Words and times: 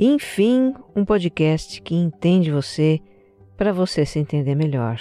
Enfim, 0.00 0.74
um 0.94 1.04
podcast 1.04 1.82
que 1.82 1.92
entende 1.92 2.52
você 2.52 3.00
para 3.56 3.72
você 3.72 4.06
se 4.06 4.20
entender 4.20 4.54
melhor. 4.54 5.00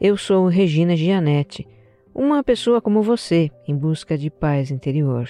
Eu 0.00 0.16
sou 0.16 0.46
Regina 0.46 0.96
Gianetti, 0.96 1.68
uma 2.14 2.42
pessoa 2.42 2.80
como 2.80 3.02
você 3.02 3.50
em 3.66 3.76
busca 3.76 4.16
de 4.16 4.30
paz 4.30 4.70
interior. 4.70 5.28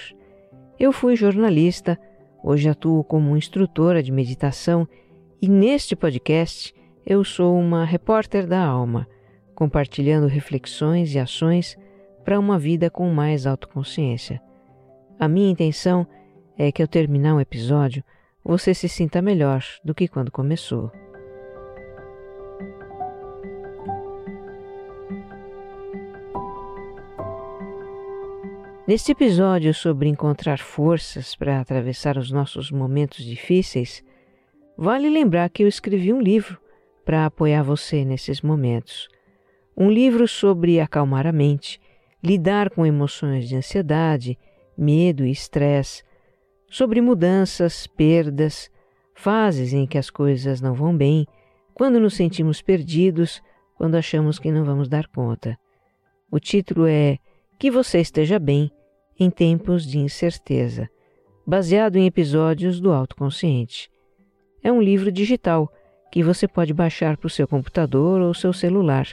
Eu 0.79 0.93
fui 0.93 1.17
jornalista, 1.17 1.99
hoje 2.41 2.69
atuo 2.69 3.03
como 3.03 3.37
instrutora 3.37 4.01
de 4.01 4.13
meditação 4.13 4.87
e 5.43 5.49
neste 5.49 5.97
podcast 5.97 6.73
eu 7.05 7.25
sou 7.25 7.59
uma 7.59 7.85
repórter 7.85 8.47
da 8.47 8.65
alma, 8.65 9.09
compartilhando 9.57 10.29
reflexões 10.29 11.13
e 11.13 11.19
ações 11.19 11.77
para 12.25 12.39
uma 12.39 12.57
vida 12.57 12.89
com 12.89 13.11
mais 13.11 13.45
autoconsciência. 13.45 14.41
A 15.19 15.27
minha 15.27 15.51
intenção 15.51 16.07
é 16.57 16.71
que 16.71 16.81
ao 16.81 16.87
terminar 16.87 17.35
um 17.35 17.41
episódio 17.41 18.05
você 18.49 18.73
se 18.73 18.89
sinta 18.89 19.21
melhor 19.21 19.63
do 19.85 19.95
que 19.95 20.09
quando 20.09 20.33
começou. 20.33 20.91
Neste 28.87 29.13
episódio 29.13 29.75
sobre 29.75 30.09
encontrar 30.09 30.61
forças 30.61 31.37
para 31.37 31.61
atravessar 31.61 32.17
os 32.17 32.31
nossos 32.31 32.71
momentos 32.71 33.23
difíceis, 33.23 34.03
vale 34.79 35.11
lembrar 35.11 35.51
que 35.51 35.63
eu 35.63 35.69
escrevi 35.69 36.11
um 36.11 36.21
livro 36.23 36.59
para 37.05 37.27
apoiar 37.27 37.63
você 37.63 38.03
nesses 38.03 38.41
momentos. 38.41 39.11
Um 39.77 39.91
livro 39.91 40.27
sobre 40.27 40.81
acalmar 40.81 41.27
a 41.27 41.33
mente, 41.33 41.79
lidar 42.25 42.71
com 42.71 42.87
emoções 42.87 43.47
de 43.47 43.57
ansiedade, 43.57 44.39
medo 44.75 45.27
e 45.27 45.31
estresse, 45.31 46.03
sobre 46.69 47.01
mudanças, 47.01 47.87
perdas, 47.87 48.71
fases 49.15 49.73
em 49.73 49.87
que 49.87 49.99
as 49.99 50.11
coisas 50.11 50.61
não 50.61 50.75
vão 50.75 50.97
bem, 50.97 51.27
quando 51.75 52.01
nos 52.01 52.15
sentimos 52.15 52.61
perdidos, 52.61 53.43
quando 53.77 53.95
achamos 53.95 54.39
que 54.39 54.51
não 54.51 54.65
vamos 54.65 54.89
dar 54.89 55.07
conta. 55.09 55.57
O 56.31 56.39
título 56.39 56.87
é 56.87 57.19
Que 57.59 57.71
Você 57.71 58.01
Esteja 58.01 58.39
Bem 58.39 58.71
em 59.19 59.31
Tempos 59.31 59.87
de 59.87 59.99
Incerteza, 59.99 60.89
baseado 61.47 61.97
em 61.97 62.07
episódios 62.07 62.81
do 62.81 62.93
Autoconsciente. 62.93 63.91
É 64.63 64.71
um 64.71 64.83
livro 64.83 65.11
digital 65.11 65.73
que 66.13 66.23
você 66.23 66.47
pode 66.47 66.75
baixar 66.75 67.17
para 67.17 67.27
o 67.27 67.31
seu 67.31 67.47
computador 67.47 68.21
ou 68.21 68.35
seu 68.35 68.53
celular 68.53 69.07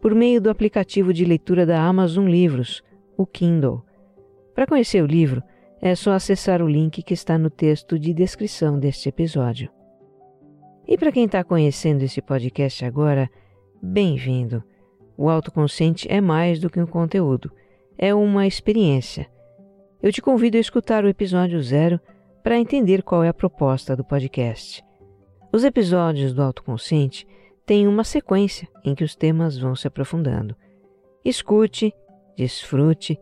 por 0.00 0.14
meio 0.14 0.40
do 0.40 0.50
aplicativo 0.50 1.12
de 1.12 1.24
leitura 1.24 1.66
da 1.66 1.80
Amazon 1.82 2.28
Livros, 2.28 2.82
o 3.16 3.26
Kindle. 3.26 3.84
Para 4.54 4.66
conhecer 4.66 5.02
o 5.02 5.06
livro, 5.06 5.42
é 5.80 5.94
só 5.94 6.12
acessar 6.12 6.60
o 6.60 6.68
link 6.68 7.02
que 7.02 7.14
está 7.14 7.38
no 7.38 7.50
texto 7.50 7.98
de 7.98 8.12
descrição 8.12 8.78
deste 8.78 9.08
episódio. 9.08 9.70
E 10.86 10.96
para 10.96 11.12
quem 11.12 11.26
está 11.26 11.44
conhecendo 11.44 12.02
esse 12.02 12.20
podcast 12.20 12.84
agora, 12.84 13.30
bem-vindo! 13.82 14.62
O 15.16 15.28
autoconsciente 15.28 16.06
é 16.10 16.20
mais 16.20 16.60
do 16.60 16.70
que 16.70 16.80
um 16.80 16.86
conteúdo, 16.86 17.50
é 17.96 18.14
uma 18.14 18.46
experiência. 18.46 19.28
Eu 20.02 20.12
te 20.12 20.22
convido 20.22 20.56
a 20.56 20.60
escutar 20.60 21.04
o 21.04 21.08
episódio 21.08 21.60
zero 21.62 22.00
para 22.42 22.58
entender 22.58 23.02
qual 23.02 23.22
é 23.22 23.28
a 23.28 23.34
proposta 23.34 23.96
do 23.96 24.04
podcast. 24.04 24.84
Os 25.52 25.64
episódios 25.64 26.32
do 26.32 26.42
autoconsciente 26.42 27.26
têm 27.66 27.86
uma 27.86 28.04
sequência 28.04 28.68
em 28.84 28.94
que 28.94 29.04
os 29.04 29.14
temas 29.16 29.58
vão 29.58 29.74
se 29.74 29.86
aprofundando. 29.86 30.56
Escute, 31.24 31.92
desfrute 32.36 33.18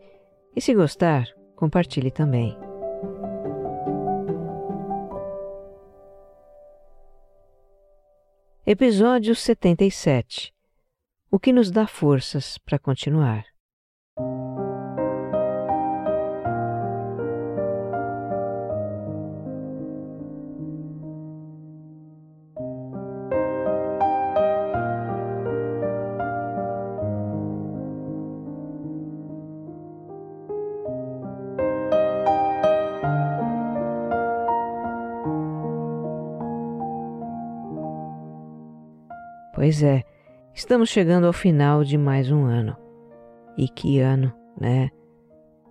e 0.54 0.60
se 0.60 0.74
gostar, 0.74 1.26
compartilhe 1.56 2.10
também. 2.10 2.56
Episódio 8.64 9.34
77 9.34 10.52
O 11.30 11.38
que 11.38 11.52
nos 11.52 11.70
dá 11.70 11.86
forças 11.86 12.58
para 12.58 12.78
continuar? 12.78 13.44
Pois 39.56 39.82
é, 39.82 40.04
estamos 40.54 40.90
chegando 40.90 41.26
ao 41.26 41.32
final 41.32 41.82
de 41.82 41.96
mais 41.96 42.30
um 42.30 42.44
ano. 42.44 42.76
E 43.56 43.66
que 43.66 44.00
ano, 44.00 44.30
né? 44.60 44.90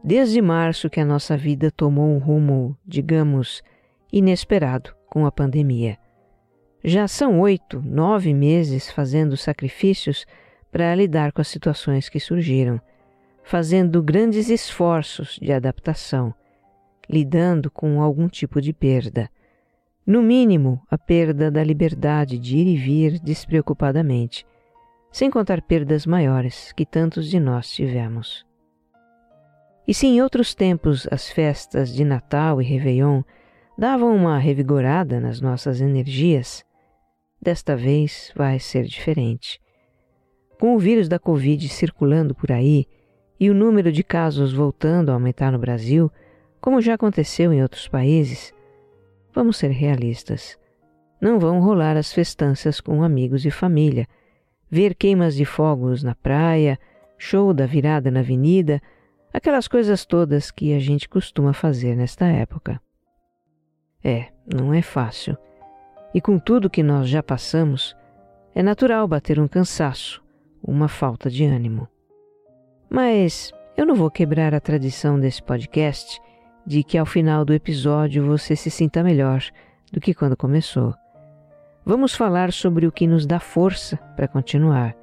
Desde 0.03 0.41
março 0.41 0.89
que 0.89 0.99
a 0.99 1.05
nossa 1.05 1.37
vida 1.37 1.69
tomou 1.69 2.07
um 2.07 2.17
rumo, 2.17 2.75
digamos, 2.83 3.61
inesperado 4.11 4.89
com 5.07 5.27
a 5.27 5.31
pandemia. 5.31 5.99
Já 6.83 7.07
são 7.07 7.39
oito, 7.39 7.79
nove 7.79 8.33
meses 8.33 8.89
fazendo 8.89 9.37
sacrifícios 9.37 10.25
para 10.71 10.95
lidar 10.95 11.31
com 11.31 11.41
as 11.41 11.47
situações 11.47 12.09
que 12.09 12.19
surgiram, 12.19 12.81
fazendo 13.43 14.01
grandes 14.01 14.49
esforços 14.49 15.37
de 15.39 15.53
adaptação, 15.53 16.33
lidando 17.07 17.69
com 17.69 18.01
algum 18.01 18.27
tipo 18.27 18.59
de 18.59 18.73
perda. 18.73 19.29
No 20.05 20.21
mínimo, 20.21 20.79
a 20.89 20.99
perda 20.99 21.49
da 21.49 21.63
liberdade 21.63 22.37
de 22.37 22.57
ir 22.57 22.67
e 22.67 22.77
vir 22.77 23.19
despreocupadamente, 23.19 24.45
sem 25.11 25.31
contar 25.31 25.63
perdas 25.63 26.05
maiores 26.05 26.71
que 26.73 26.85
tantos 26.85 27.27
de 27.27 27.39
nós 27.39 27.71
tivemos. 27.71 28.45
E 29.87 29.93
se 29.95 30.05
em 30.05 30.21
outros 30.21 30.53
tempos 30.53 31.07
as 31.09 31.29
festas 31.29 31.91
de 31.91 32.05
Natal 32.05 32.61
e 32.61 32.65
Réveillon 32.65 33.23
davam 33.75 34.15
uma 34.15 34.37
revigorada 34.37 35.19
nas 35.19 35.41
nossas 35.41 35.81
energias, 35.81 36.63
desta 37.41 37.75
vez 37.75 38.31
vai 38.35 38.59
ser 38.59 38.85
diferente. 38.85 39.59
Com 40.59 40.75
o 40.75 40.79
vírus 40.79 41.09
da 41.09 41.17
Covid 41.17 41.67
circulando 41.67 42.35
por 42.35 42.51
aí 42.51 42.85
e 43.39 43.49
o 43.49 43.55
número 43.55 43.91
de 43.91 44.03
casos 44.03 44.53
voltando 44.53 45.09
a 45.09 45.13
aumentar 45.13 45.51
no 45.51 45.57
Brasil, 45.57 46.11
como 46.61 46.79
já 46.79 46.93
aconteceu 46.93 47.51
em 47.51 47.61
outros 47.61 47.87
países, 47.87 48.53
Vamos 49.35 49.57
ser 49.57 49.71
realistas. 49.71 50.57
Não 51.19 51.37
vão 51.37 51.59
rolar 51.59 51.97
as 51.97 52.13
festanças 52.13 52.79
com 52.79 53.03
amigos 53.03 53.45
e 53.45 53.51
família, 53.51 54.07
ver 54.71 54.95
queimas 54.95 55.35
de 55.35 55.43
fogos 55.43 56.01
na 56.01 56.15
praia, 56.15 56.79
show 57.17 57.53
da 57.53 57.65
virada 57.65 58.09
na 58.09 58.21
avenida, 58.21 58.81
aquelas 59.33 59.67
coisas 59.67 60.05
todas 60.05 60.51
que 60.51 60.73
a 60.73 60.79
gente 60.79 61.09
costuma 61.09 61.51
fazer 61.51 61.97
nesta 61.97 62.25
época. 62.25 62.81
É, 64.01 64.27
não 64.45 64.73
é 64.73 64.81
fácil. 64.81 65.37
E 66.13 66.21
com 66.21 66.39
tudo 66.39 66.69
que 66.69 66.81
nós 66.81 67.09
já 67.09 67.21
passamos, 67.21 67.93
é 68.53 68.63
natural 68.63 69.05
bater 69.05 69.37
um 69.37 69.49
cansaço, 69.49 70.23
uma 70.63 70.87
falta 70.87 71.29
de 71.29 71.43
ânimo. 71.43 71.89
Mas 72.89 73.51
eu 73.75 73.85
não 73.85 73.95
vou 73.95 74.09
quebrar 74.09 74.53
a 74.55 74.61
tradição 74.61 75.19
desse 75.19 75.43
podcast 75.43 76.21
de 76.65 76.83
que 76.83 76.97
ao 76.97 77.05
final 77.05 77.45
do 77.45 77.53
episódio 77.53 78.25
você 78.25 78.55
se 78.55 78.69
sinta 78.69 79.03
melhor 79.03 79.43
do 79.91 79.99
que 79.99 80.13
quando 80.13 80.35
começou. 80.35 80.93
Vamos 81.85 82.15
falar 82.15 82.51
sobre 82.51 82.87
o 82.87 82.91
que 82.91 83.05
nos 83.05 83.25
dá 83.25 83.39
força 83.39 83.97
para 84.15 84.27
continuar, 84.27 84.95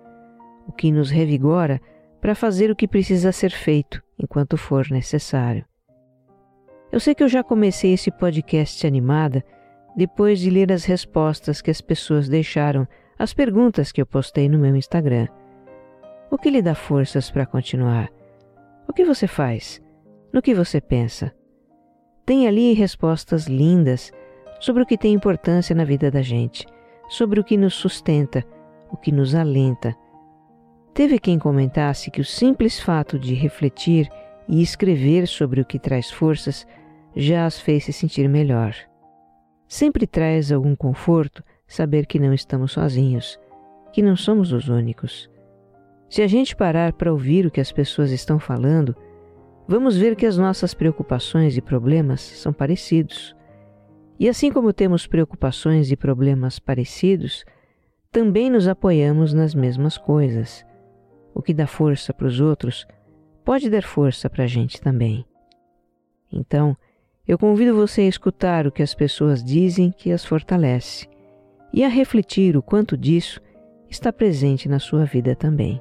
o 0.66 0.72
que 0.72 0.90
nos 0.90 1.10
revigora 1.10 1.80
para 2.20 2.34
fazer 2.34 2.70
o 2.70 2.76
que 2.76 2.88
precisa 2.88 3.30
ser 3.30 3.50
feito 3.50 4.02
enquanto 4.18 4.56
for 4.56 4.90
necessário. 4.90 5.64
Eu 6.90 7.00
sei 7.00 7.14
que 7.14 7.22
eu 7.22 7.28
já 7.28 7.42
comecei 7.42 7.92
esse 7.92 8.10
podcast 8.10 8.86
animada 8.86 9.44
depois 9.96 10.40
de 10.40 10.50
ler 10.50 10.72
as 10.72 10.84
respostas 10.84 11.62
que 11.62 11.70
as 11.70 11.80
pessoas 11.80 12.28
deixaram 12.28 12.86
às 13.18 13.32
perguntas 13.32 13.92
que 13.92 14.00
eu 14.00 14.06
postei 14.06 14.48
no 14.48 14.58
meu 14.58 14.74
Instagram. 14.74 15.28
O 16.30 16.38
que 16.38 16.50
lhe 16.50 16.62
dá 16.62 16.74
forças 16.74 17.30
para 17.30 17.46
continuar? 17.46 18.10
O 18.88 18.92
que 18.92 19.04
você 19.04 19.26
faz? 19.26 19.80
No 20.32 20.42
que 20.42 20.54
você 20.54 20.80
pensa? 20.80 21.32
Tem 22.24 22.46
ali 22.46 22.72
respostas 22.72 23.46
lindas 23.46 24.12
sobre 24.60 24.82
o 24.82 24.86
que 24.86 24.96
tem 24.96 25.12
importância 25.12 25.74
na 25.74 25.84
vida 25.84 26.10
da 26.10 26.22
gente, 26.22 26.66
sobre 27.08 27.40
o 27.40 27.44
que 27.44 27.56
nos 27.56 27.74
sustenta, 27.74 28.44
o 28.90 28.96
que 28.96 29.10
nos 29.10 29.34
alenta. 29.34 29.94
Teve 30.94 31.18
quem 31.18 31.38
comentasse 31.38 32.10
que 32.10 32.20
o 32.20 32.24
simples 32.24 32.78
fato 32.78 33.18
de 33.18 33.34
refletir 33.34 34.08
e 34.48 34.62
escrever 34.62 35.26
sobre 35.26 35.60
o 35.60 35.64
que 35.64 35.78
traz 35.78 36.10
forças 36.10 36.66
já 37.16 37.46
as 37.46 37.58
fez 37.58 37.84
se 37.84 37.92
sentir 37.92 38.28
melhor. 38.28 38.74
Sempre 39.66 40.06
traz 40.06 40.52
algum 40.52 40.76
conforto 40.76 41.42
saber 41.66 42.06
que 42.06 42.18
não 42.18 42.32
estamos 42.32 42.72
sozinhos, 42.72 43.40
que 43.92 44.02
não 44.02 44.14
somos 44.14 44.52
os 44.52 44.68
únicos. 44.68 45.30
Se 46.08 46.22
a 46.22 46.26
gente 46.26 46.54
parar 46.54 46.92
para 46.92 47.10
ouvir 47.10 47.46
o 47.46 47.50
que 47.50 47.60
as 47.60 47.72
pessoas 47.72 48.10
estão 48.10 48.38
falando, 48.38 48.94
vamos 49.66 49.96
ver 49.96 50.16
que 50.16 50.26
as 50.26 50.36
nossas 50.36 50.74
preocupações 50.74 51.56
e 51.56 51.60
problemas 51.60 52.20
são 52.20 52.52
parecidos. 52.52 53.34
E 54.18 54.28
assim 54.28 54.52
como 54.52 54.72
temos 54.72 55.06
preocupações 55.06 55.90
e 55.90 55.96
problemas 55.96 56.58
parecidos, 56.58 57.44
também 58.10 58.50
nos 58.50 58.68
apoiamos 58.68 59.32
nas 59.32 59.54
mesmas 59.54 59.96
coisas. 59.96 60.64
O 61.34 61.42
que 61.42 61.54
dá 61.54 61.66
força 61.66 62.12
para 62.12 62.26
os 62.26 62.40
outros 62.40 62.86
pode 63.44 63.70
dar 63.70 63.82
força 63.82 64.28
para 64.28 64.44
a 64.44 64.46
gente 64.46 64.80
também. 64.80 65.24
Então, 66.30 66.76
eu 67.26 67.38
convido 67.38 67.74
você 67.74 68.02
a 68.02 68.08
escutar 68.08 68.66
o 68.66 68.72
que 68.72 68.82
as 68.82 68.94
pessoas 68.94 69.42
dizem 69.42 69.90
que 69.90 70.12
as 70.12 70.24
fortalece 70.24 71.08
e 71.72 71.84
a 71.84 71.88
refletir 71.88 72.56
o 72.56 72.62
quanto 72.62 72.96
disso 72.96 73.40
está 73.88 74.12
presente 74.12 74.68
na 74.68 74.78
sua 74.78 75.04
vida 75.04 75.34
também. 75.34 75.80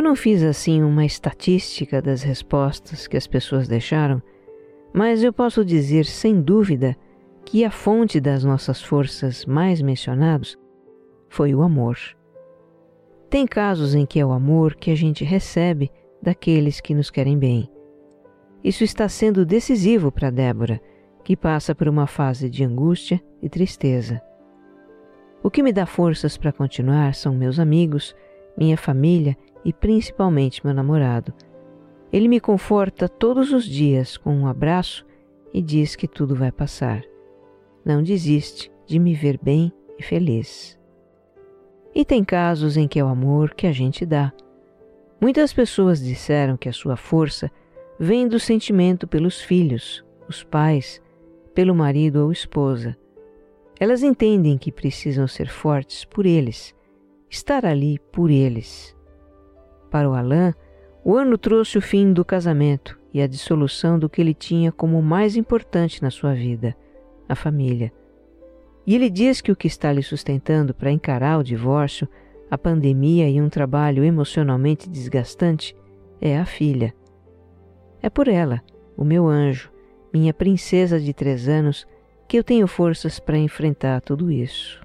Eu 0.00 0.04
não 0.04 0.16
fiz 0.16 0.42
assim 0.42 0.82
uma 0.82 1.04
estatística 1.04 2.00
das 2.00 2.22
respostas 2.22 3.06
que 3.06 3.18
as 3.18 3.26
pessoas 3.26 3.68
deixaram, 3.68 4.22
mas 4.94 5.22
eu 5.22 5.30
posso 5.30 5.62
dizer 5.62 6.06
sem 6.06 6.40
dúvida 6.40 6.96
que 7.44 7.66
a 7.66 7.70
fonte 7.70 8.18
das 8.18 8.42
nossas 8.42 8.82
forças 8.82 9.44
mais 9.44 9.82
mencionados 9.82 10.58
foi 11.28 11.54
o 11.54 11.60
amor. 11.60 11.98
Tem 13.28 13.46
casos 13.46 13.94
em 13.94 14.06
que 14.06 14.18
é 14.18 14.24
o 14.24 14.32
amor 14.32 14.74
que 14.74 14.90
a 14.90 14.94
gente 14.94 15.22
recebe 15.22 15.90
daqueles 16.22 16.80
que 16.80 16.94
nos 16.94 17.10
querem 17.10 17.38
bem. 17.38 17.70
Isso 18.64 18.82
está 18.82 19.06
sendo 19.06 19.44
decisivo 19.44 20.10
para 20.10 20.30
Débora, 20.30 20.80
que 21.22 21.36
passa 21.36 21.74
por 21.74 21.86
uma 21.88 22.06
fase 22.06 22.48
de 22.48 22.64
angústia 22.64 23.22
e 23.42 23.50
tristeza. 23.50 24.18
O 25.42 25.50
que 25.50 25.62
me 25.62 25.74
dá 25.74 25.84
forças 25.84 26.38
para 26.38 26.52
continuar 26.52 27.14
são 27.14 27.34
meus 27.34 27.58
amigos, 27.58 28.16
minha 28.56 28.78
família 28.78 29.36
e 29.64 29.72
principalmente 29.72 30.64
meu 30.64 30.74
namorado. 30.74 31.32
Ele 32.12 32.28
me 32.28 32.40
conforta 32.40 33.08
todos 33.08 33.52
os 33.52 33.64
dias 33.64 34.16
com 34.16 34.34
um 34.34 34.46
abraço 34.46 35.06
e 35.52 35.62
diz 35.62 35.94
que 35.94 36.08
tudo 36.08 36.34
vai 36.34 36.50
passar. 36.50 37.04
Não 37.84 38.02
desiste 38.02 38.70
de 38.86 38.98
me 38.98 39.14
ver 39.14 39.38
bem 39.42 39.72
e 39.98 40.02
feliz. 40.02 40.78
E 41.94 42.04
tem 42.04 42.24
casos 42.24 42.76
em 42.76 42.86
que 42.86 42.98
é 42.98 43.04
o 43.04 43.08
amor 43.08 43.54
que 43.54 43.66
a 43.66 43.72
gente 43.72 44.06
dá. 44.06 44.32
Muitas 45.20 45.52
pessoas 45.52 46.02
disseram 46.02 46.56
que 46.56 46.68
a 46.68 46.72
sua 46.72 46.96
força 46.96 47.50
vem 47.98 48.26
do 48.26 48.40
sentimento 48.40 49.06
pelos 49.06 49.40
filhos, 49.40 50.04
os 50.28 50.42
pais, 50.42 51.00
pelo 51.54 51.74
marido 51.74 52.24
ou 52.24 52.32
esposa. 52.32 52.96
Elas 53.78 54.02
entendem 54.02 54.56
que 54.56 54.72
precisam 54.72 55.26
ser 55.26 55.48
fortes 55.48 56.04
por 56.04 56.26
eles, 56.26 56.74
estar 57.28 57.64
ali 57.66 57.98
por 58.12 58.30
eles. 58.30 58.96
Para 59.90 60.08
o 60.08 60.14
Alain, 60.14 60.54
o 61.04 61.16
ano 61.16 61.36
trouxe 61.36 61.76
o 61.76 61.82
fim 61.82 62.12
do 62.12 62.24
casamento 62.24 62.98
e 63.12 63.20
a 63.20 63.26
dissolução 63.26 63.98
do 63.98 64.08
que 64.08 64.20
ele 64.20 64.32
tinha 64.32 64.70
como 64.70 65.02
mais 65.02 65.34
importante 65.34 66.00
na 66.00 66.10
sua 66.10 66.32
vida, 66.32 66.76
a 67.28 67.34
família. 67.34 67.92
E 68.86 68.94
ele 68.94 69.10
diz 69.10 69.40
que 69.40 69.50
o 69.50 69.56
que 69.56 69.66
está 69.66 69.92
lhe 69.92 70.02
sustentando 70.02 70.72
para 70.72 70.92
encarar 70.92 71.38
o 71.38 71.42
divórcio, 71.42 72.08
a 72.48 72.56
pandemia 72.56 73.28
e 73.28 73.40
um 73.40 73.48
trabalho 73.48 74.04
emocionalmente 74.04 74.88
desgastante 74.88 75.74
é 76.20 76.38
a 76.38 76.44
filha. 76.44 76.94
É 78.00 78.08
por 78.08 78.28
ela, 78.28 78.60
o 78.96 79.04
meu 79.04 79.26
anjo, 79.26 79.72
minha 80.12 80.32
princesa 80.32 81.00
de 81.00 81.12
três 81.12 81.48
anos, 81.48 81.86
que 82.28 82.38
eu 82.38 82.44
tenho 82.44 82.66
forças 82.68 83.18
para 83.18 83.38
enfrentar 83.38 84.00
tudo 84.00 84.30
isso. 84.30 84.80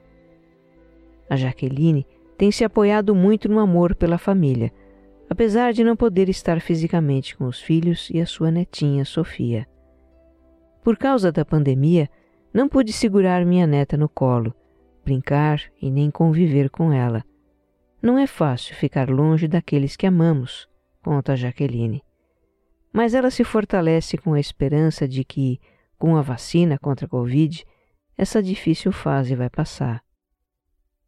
A 1.30 1.36
Jaqueline 1.36 2.08
tem 2.38 2.52
se 2.52 2.64
apoiado 2.64 3.14
muito 3.14 3.48
no 3.48 3.60
amor 3.60 3.96
pela 3.96 4.18
família 4.18 4.72
apesar 5.30 5.74
de 5.74 5.84
não 5.84 5.96
poder 5.96 6.30
estar 6.30 6.60
fisicamente 6.62 7.36
com 7.36 7.46
os 7.46 7.62
filhos 7.62 8.10
e 8.10 8.22
a 8.22 8.26
sua 8.26 8.52
netinha 8.52 9.06
Sofia. 9.06 9.68
Por 10.84 10.98
causa 10.98 11.32
da 11.32 11.44
pandemia, 11.44 12.10
não 12.54 12.70
pude 12.70 12.94
segurar 12.94 13.46
minha 13.46 13.66
neta 13.66 13.98
no 13.98 14.08
colo, 14.08 14.54
brincar 15.04 15.62
e 15.82 15.90
nem 15.90 16.12
conviver 16.12 16.70
com 16.70 16.94
ela. 16.94 17.24
Não 18.02 18.18
é 18.20 18.28
fácil 18.28 18.76
ficar 18.76 19.10
longe 19.10 19.48
daqueles 19.48 19.96
que 19.96 20.06
amamos, 20.06 20.68
conta 21.02 21.36
Jaqueline. 21.36 22.04
Mas 22.94 23.14
ela 23.14 23.32
se 23.32 23.44
fortalece 23.44 24.18
com 24.18 24.34
a 24.34 24.40
esperança 24.40 25.08
de 25.08 25.24
que, 25.24 25.60
com 25.98 26.16
a 26.16 26.22
vacina 26.22 26.78
contra 26.78 27.08
a 27.08 27.10
Covid, 27.10 27.66
essa 28.18 28.42
difícil 28.42 28.92
fase 28.92 29.36
vai 29.36 29.50
passar. 29.50 30.04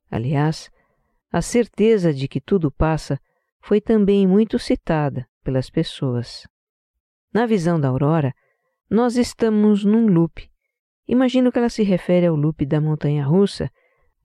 Aliás, 0.09 0.69
a 1.31 1.41
certeza 1.41 2.13
de 2.13 2.27
que 2.27 2.41
tudo 2.41 2.71
passa 2.71 3.19
foi 3.61 3.81
também 3.81 4.25
muito 4.25 4.57
citada 4.57 5.27
pelas 5.43 5.69
pessoas. 5.69 6.47
Na 7.33 7.45
visão 7.45 7.79
da 7.79 7.89
Aurora, 7.89 8.33
nós 8.89 9.15
estamos 9.17 9.83
num 9.83 10.07
loop. 10.07 10.49
Imagino 11.07 11.51
que 11.51 11.57
ela 11.57 11.69
se 11.69 11.83
refere 11.83 12.25
ao 12.25 12.35
loop 12.35 12.65
da 12.65 12.81
montanha 12.81 13.25
russa, 13.25 13.69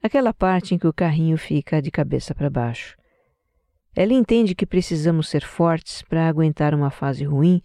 aquela 0.03 0.33
parte 0.33 0.75
em 0.75 0.79
que 0.79 0.87
o 0.87 0.93
carrinho 0.93 1.37
fica 1.37 1.81
de 1.81 1.91
cabeça 1.91 2.35
para 2.35 2.51
baixo. 2.51 2.97
Ela 3.95 4.15
entende 4.15 4.55
que 4.55 4.67
precisamos 4.67 5.29
ser 5.29 5.45
fortes 5.45 6.03
para 6.03 6.29
aguentar 6.29 6.75
uma 6.75 6.91
fase 6.91 7.25
ruim, 7.25 7.63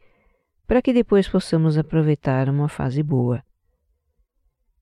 para 0.67 0.81
que 0.81 0.91
depois 0.91 1.27
possamos 1.27 1.77
aproveitar 1.77 2.49
uma 2.49 2.67
fase 2.67 3.01
boa. 3.01 3.41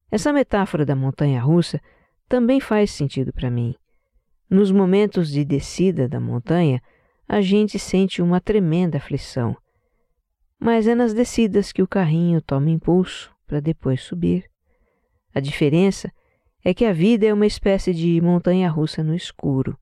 Essa 0.10 0.34
metáfora 0.34 0.86
da 0.86 0.96
montanha 0.96 1.42
russa 1.42 1.80
também 2.28 2.60
faz 2.60 2.92
sentido 2.92 3.32
para 3.32 3.52
mim. 3.52 3.76
Nos 4.50 4.72
momentos 4.72 5.30
de 5.30 5.44
descida 5.44 6.08
da 6.08 6.20
montanha, 6.20 6.82
a 7.28 7.42
gente 7.42 7.80
sente 7.80 8.22
uma 8.22 8.40
tremenda 8.40 8.98
aflição. 8.98 9.58
Mas 10.60 10.88
é 10.88 10.94
nas 10.94 11.14
descidas 11.14 11.72
que 11.72 11.82
o 11.82 11.88
carrinho 11.88 12.42
toma 12.42 12.70
impulso 12.70 13.34
para 13.48 13.60
depois 13.60 14.02
subir. 14.02 14.50
A 15.34 15.40
diferença 15.40 16.12
é 16.64 16.74
que 16.74 16.86
a 16.86 16.94
vida 16.94 17.26
é 17.26 17.34
uma 17.34 17.46
espécie 17.46 17.94
de 17.94 18.22
montanha 18.22 18.70
russa 18.70 19.04
no 19.04 19.16
escuro. 19.16 19.78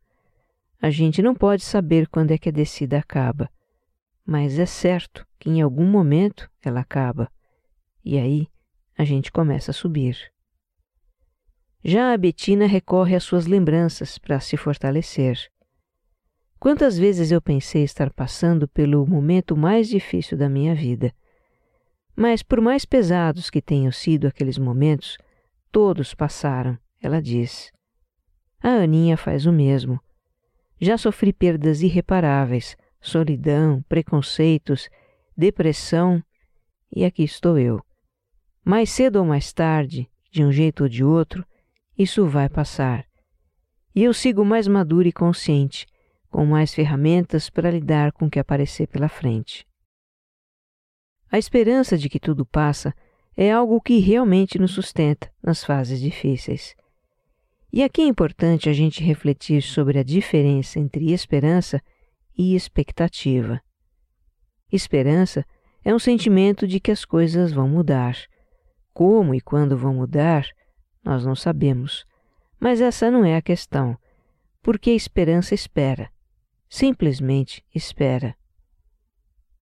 A 0.81 0.89
gente 0.89 1.21
não 1.21 1.35
pode 1.35 1.63
saber 1.63 2.07
quando 2.07 2.31
é 2.31 2.37
que 2.37 2.49
a 2.49 2.51
descida 2.51 2.97
acaba, 2.97 3.49
mas 4.25 4.59
é 4.59 4.65
certo 4.65 5.25
que 5.39 5.49
em 5.49 5.61
algum 5.61 5.85
momento 5.85 6.49
ela 6.61 6.81
acaba. 6.81 7.29
E 8.03 8.17
aí 8.17 8.47
a 8.97 9.03
gente 9.03 9.31
começa 9.31 9.71
a 9.71 9.73
subir. 9.73 10.17
Já 11.83 12.13
a 12.13 12.17
Betina 12.17 12.65
recorre 12.65 13.13
às 13.13 13.23
suas 13.23 13.45
lembranças 13.45 14.17
para 14.17 14.39
se 14.39 14.55
fortalecer. 14.55 15.37
Quantas 16.57 16.97
vezes 16.97 17.29
eu 17.29 17.41
pensei 17.41 17.83
estar 17.83 18.09
passando 18.13 18.69
pelo 18.69 19.05
momento 19.05 19.57
mais 19.57 19.89
difícil 19.89 20.37
da 20.37 20.47
minha 20.47 20.73
vida. 20.73 21.13
Mas, 22.15 22.41
por 22.41 22.61
mais 22.61 22.85
pesados 22.85 23.49
que 23.49 23.61
tenham 23.61 23.91
sido 23.91 24.27
aqueles 24.27 24.57
momentos, 24.57 25.17
todos 25.73 26.13
passaram, 26.13 26.77
ela 27.01 27.21
diz. 27.21 27.69
A 28.61 28.69
Aninha 28.69 29.17
faz 29.17 29.45
o 29.45 29.51
mesmo. 29.51 29.99
Já 30.79 30.97
sofri 30.97 31.33
perdas 31.33 31.81
irreparáveis, 31.81 32.77
solidão, 33.01 33.83
preconceitos, 33.89 34.89
depressão, 35.35 36.23
e 36.95 37.03
aqui 37.03 37.23
estou 37.23 37.59
eu. 37.59 37.81
Mais 38.63 38.89
cedo 38.89 39.17
ou 39.17 39.25
mais 39.25 39.51
tarde, 39.51 40.09
de 40.31 40.45
um 40.45 40.51
jeito 40.51 40.83
ou 40.83 40.89
de 40.89 41.03
outro, 41.03 41.45
isso 41.97 42.27
vai 42.27 42.49
passar. 42.49 43.05
E 43.95 44.03
eu 44.03 44.13
sigo 44.13 44.43
mais 44.43 44.67
maduro 44.67 45.07
e 45.07 45.11
consciente, 45.11 45.85
com 46.29 46.45
mais 46.45 46.73
ferramentas 46.73 47.49
para 47.49 47.69
lidar 47.69 48.11
com 48.11 48.25
o 48.25 48.29
que 48.29 48.39
aparecer 48.39 48.87
pela 48.87 49.07
frente. 49.07 49.67
A 51.31 51.37
esperança 51.37 51.97
de 51.97 52.09
que 52.09 52.19
tudo 52.19 52.45
passa 52.45 52.93
é 53.35 53.51
algo 53.51 53.81
que 53.81 53.99
realmente 53.99 54.59
nos 54.59 54.71
sustenta 54.71 55.31
nas 55.41 55.63
fases 55.63 55.99
difíceis. 55.99 56.75
E 57.71 57.81
aqui 57.81 58.01
é 58.01 58.05
importante 58.05 58.69
a 58.69 58.73
gente 58.73 59.03
refletir 59.03 59.61
sobre 59.63 59.97
a 59.97 60.03
diferença 60.03 60.79
entre 60.79 61.11
esperança 61.11 61.81
e 62.37 62.55
expectativa. 62.55 63.59
Esperança 64.71 65.45
é 65.83 65.93
um 65.93 65.99
sentimento 65.99 66.67
de 66.67 66.79
que 66.79 66.91
as 66.91 67.03
coisas 67.03 67.51
vão 67.51 67.67
mudar. 67.67 68.15
Como 68.93 69.33
e 69.33 69.41
quando 69.41 69.75
vão 69.75 69.95
mudar, 69.95 70.45
nós 71.03 71.25
não 71.25 71.35
sabemos. 71.35 72.05
Mas 72.59 72.81
essa 72.81 73.11
não 73.11 73.25
é 73.25 73.35
a 73.35 73.41
questão, 73.41 73.97
porque 74.61 74.91
a 74.91 74.95
esperança 74.95 75.53
espera. 75.53 76.09
Simplesmente 76.69 77.63
espera. 77.73 78.35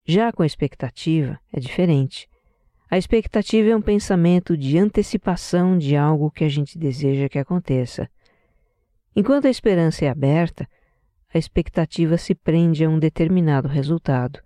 Já 0.05 0.33
com 0.33 0.43
a 0.43 0.47
expectativa 0.47 1.39
é 1.53 1.59
diferente. 1.59 2.29
A 2.91 2.99
expectativa 2.99 3.71
é 3.71 3.77
um 3.77 3.81
pensamento 3.83 4.57
de 4.57 4.77
antecipação 4.77 5.79
de 5.79 5.97
algo 5.97 6.31
que 6.31 6.45
a 6.45 6.49
gente 6.49 6.77
deseja 6.77 7.29
que 7.29 7.39
aconteça. 7.39 8.11
Enquanto 9.15 9.47
a 9.47 9.51
esperança 9.51 10.05
é 10.05 10.09
aberta, 10.09 10.69
a 11.33 11.39
expectativa 11.39 12.17
se 12.19 12.35
prende 12.35 12.85
a 12.85 12.89
um 12.89 12.99
determinado 12.99 13.69
resultado. 13.69 14.41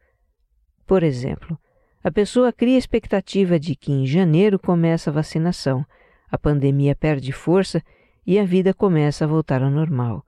Por 0.87 1.03
exemplo, 1.03 1.59
a 2.03 2.11
pessoa 2.11 2.53
cria 2.53 2.75
a 2.75 2.79
expectativa 2.79 3.59
de 3.59 3.75
que 3.75 3.91
em 3.91 4.07
janeiro 4.07 4.59
começa 4.59 5.09
a 5.09 5.13
vacinação, 5.13 5.87
a 6.35 6.39
pandemia 6.39 6.97
perde 6.97 7.31
força 7.31 7.81
e 8.27 8.39
a 8.41 8.45
vida 8.45 8.75
começa 8.75 9.25
a 9.25 9.29
voltar 9.29 9.63
ao 9.63 9.71
normal. 9.71 10.27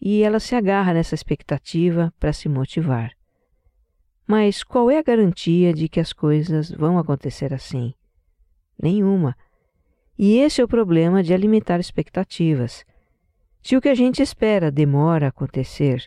E 0.00 0.22
ela 0.22 0.40
se 0.40 0.54
agarra 0.56 0.92
nessa 0.92 1.14
expectativa 1.14 2.12
para 2.18 2.32
se 2.32 2.48
motivar. 2.48 3.12
Mas 4.26 4.64
qual 4.64 4.90
é 4.90 4.98
a 4.98 5.02
garantia 5.02 5.72
de 5.72 5.88
que 5.88 6.00
as 6.00 6.12
coisas 6.12 6.70
vão 6.72 6.98
acontecer 6.98 7.54
assim? 7.54 7.94
Nenhuma. 8.80 9.36
E 10.18 10.38
esse 10.38 10.60
é 10.60 10.64
o 10.64 10.68
problema 10.68 11.22
de 11.22 11.32
alimentar 11.32 11.78
expectativas. 11.78 12.84
Se 13.62 13.76
o 13.76 13.80
que 13.80 13.88
a 13.88 13.94
gente 13.94 14.22
espera 14.22 14.70
demora 14.70 15.26
a 15.26 15.28
acontecer, 15.28 16.04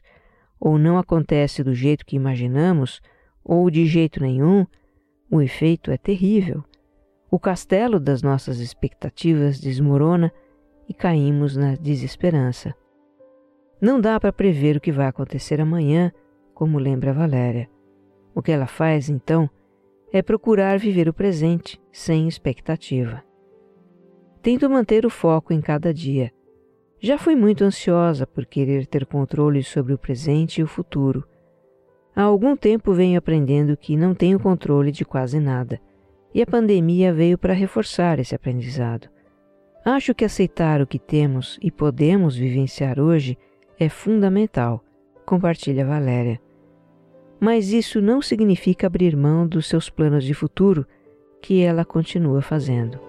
ou 0.59 0.77
não 0.77 0.97
acontece 0.97 1.63
do 1.63 1.73
jeito 1.73 2.05
que 2.05 2.17
imaginamos, 2.17 3.01
ou 3.43 3.69
de 3.71 3.85
jeito 3.85 4.21
nenhum, 4.21 4.65
o 5.29 5.41
efeito 5.41 5.89
é 5.89 5.97
terrível. 5.97 6.65
O 7.33 7.39
castelo 7.39 7.97
das 7.97 8.21
nossas 8.21 8.59
expectativas 8.59 9.57
desmorona 9.57 10.33
e 10.85 10.93
caímos 10.93 11.55
na 11.55 11.75
desesperança. 11.75 12.75
Não 13.79 14.01
dá 14.01 14.19
para 14.19 14.33
prever 14.33 14.75
o 14.75 14.81
que 14.81 14.91
vai 14.91 15.07
acontecer 15.07 15.61
amanhã, 15.61 16.11
como 16.53 16.77
lembra 16.77 17.13
Valéria. 17.13 17.69
O 18.35 18.41
que 18.41 18.51
ela 18.51 18.67
faz, 18.67 19.07
então, 19.07 19.49
é 20.11 20.21
procurar 20.21 20.77
viver 20.77 21.07
o 21.07 21.13
presente 21.13 21.81
sem 21.89 22.27
expectativa. 22.27 23.23
Tento 24.41 24.69
manter 24.69 25.05
o 25.05 25.09
foco 25.09 25.53
em 25.53 25.61
cada 25.61 25.93
dia. 25.93 26.33
Já 26.99 27.17
fui 27.17 27.33
muito 27.33 27.63
ansiosa 27.63 28.27
por 28.27 28.45
querer 28.45 28.85
ter 28.85 29.05
controle 29.05 29.63
sobre 29.63 29.93
o 29.93 29.97
presente 29.97 30.59
e 30.59 30.63
o 30.63 30.67
futuro. 30.67 31.25
Há 32.13 32.23
algum 32.23 32.57
tempo 32.57 32.91
venho 32.91 33.17
aprendendo 33.17 33.77
que 33.77 33.95
não 33.95 34.13
tenho 34.13 34.37
controle 34.37 34.91
de 34.91 35.05
quase 35.05 35.39
nada, 35.39 35.79
e 36.33 36.41
a 36.41 36.45
pandemia 36.45 37.13
veio 37.13 37.37
para 37.37 37.53
reforçar 37.53 38.19
esse 38.19 38.33
aprendizado. 38.33 39.09
Acho 39.83 40.13
que 40.13 40.25
aceitar 40.25 40.81
o 40.81 40.87
que 40.87 40.99
temos 40.99 41.57
e 41.61 41.71
podemos 41.71 42.35
vivenciar 42.35 42.99
hoje 42.99 43.37
é 43.79 43.89
fundamental, 43.89 44.83
compartilha 45.25 45.85
Valéria 45.85 46.39
mas 47.41 47.73
isso 47.73 47.99
não 47.99 48.21
significa 48.21 48.85
abrir 48.85 49.17
mão 49.17 49.47
dos 49.47 49.65
seus 49.65 49.89
planos 49.89 50.23
de 50.23 50.31
futuro, 50.31 50.85
que 51.41 51.59
ela 51.63 51.83
continua 51.83 52.39
fazendo. 52.39 52.99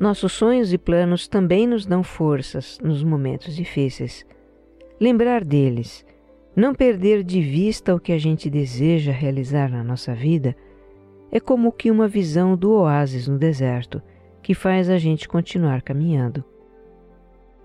Nossos 0.00 0.32
sonhos 0.32 0.72
e 0.72 0.78
planos 0.78 1.28
também 1.28 1.66
nos 1.66 1.84
dão 1.84 2.02
forças 2.02 2.78
nos 2.82 3.04
momentos 3.04 3.54
difíceis. 3.54 4.24
Lembrar 4.98 5.44
deles, 5.44 6.06
não 6.56 6.74
perder 6.74 7.22
de 7.22 7.42
vista 7.42 7.94
o 7.94 8.00
que 8.00 8.10
a 8.10 8.18
gente 8.18 8.48
deseja 8.48 9.12
realizar 9.12 9.70
na 9.70 9.84
nossa 9.84 10.14
vida, 10.14 10.56
é 11.30 11.38
como 11.38 11.70
que 11.70 11.90
uma 11.90 12.08
visão 12.08 12.56
do 12.56 12.72
oásis 12.72 13.28
no 13.28 13.36
deserto 13.36 14.00
que 14.42 14.54
faz 14.54 14.88
a 14.88 14.96
gente 14.96 15.28
continuar 15.28 15.82
caminhando. 15.82 16.42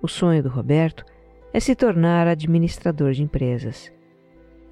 O 0.02 0.08
sonho 0.10 0.44
do 0.44 0.50
Roberto 0.50 1.06
é 1.54 1.60
se 1.62 1.74
tornar 1.74 2.28
administrador 2.28 3.14
de 3.14 3.24
empresas. 3.24 3.94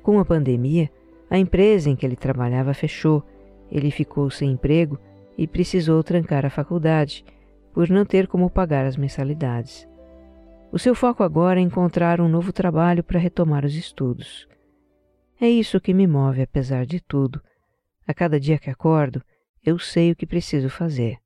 Com 0.02 0.20
a 0.20 0.26
pandemia, 0.26 0.92
a 1.30 1.38
empresa 1.38 1.90
em 1.90 1.96
que 1.96 2.06
ele 2.06 2.18
trabalhava 2.18 2.74
fechou, 2.74 3.24
ele 3.72 3.90
ficou 3.90 4.30
sem 4.30 4.52
emprego 4.52 5.00
e 5.38 5.48
precisou 5.48 6.04
trancar 6.04 6.46
a 6.46 6.50
faculdade 6.50 7.24
por 7.74 7.90
não 7.90 8.06
ter 8.06 8.28
como 8.28 8.50
pagar 8.50 8.86
as 8.86 8.96
mensalidades. 8.96 9.88
O 10.72 10.80
seu 10.80 10.94
foco 10.94 11.24
agora 11.24 11.60
é 11.60 11.64
encontrar 11.64 12.22
um 12.22 12.30
novo 12.30 12.54
trabalho 12.54 13.04
para 13.04 13.20
retomar 13.20 13.66
os 13.66 13.76
estudos. 13.76 14.48
É 15.42 15.50
isso 15.50 15.82
que 15.82 15.94
me 15.94 16.08
move, 16.08 16.42
apesar 16.42 16.86
de 16.86 17.00
tudo. 17.00 17.42
A 18.08 18.14
cada 18.14 18.40
dia 18.40 18.60
que 18.60 18.70
acordo, 18.70 19.22
eu 19.64 19.80
sei 19.80 20.12
o 20.12 20.16
que 20.16 20.26
preciso 20.26 20.70
fazer. 20.70 21.18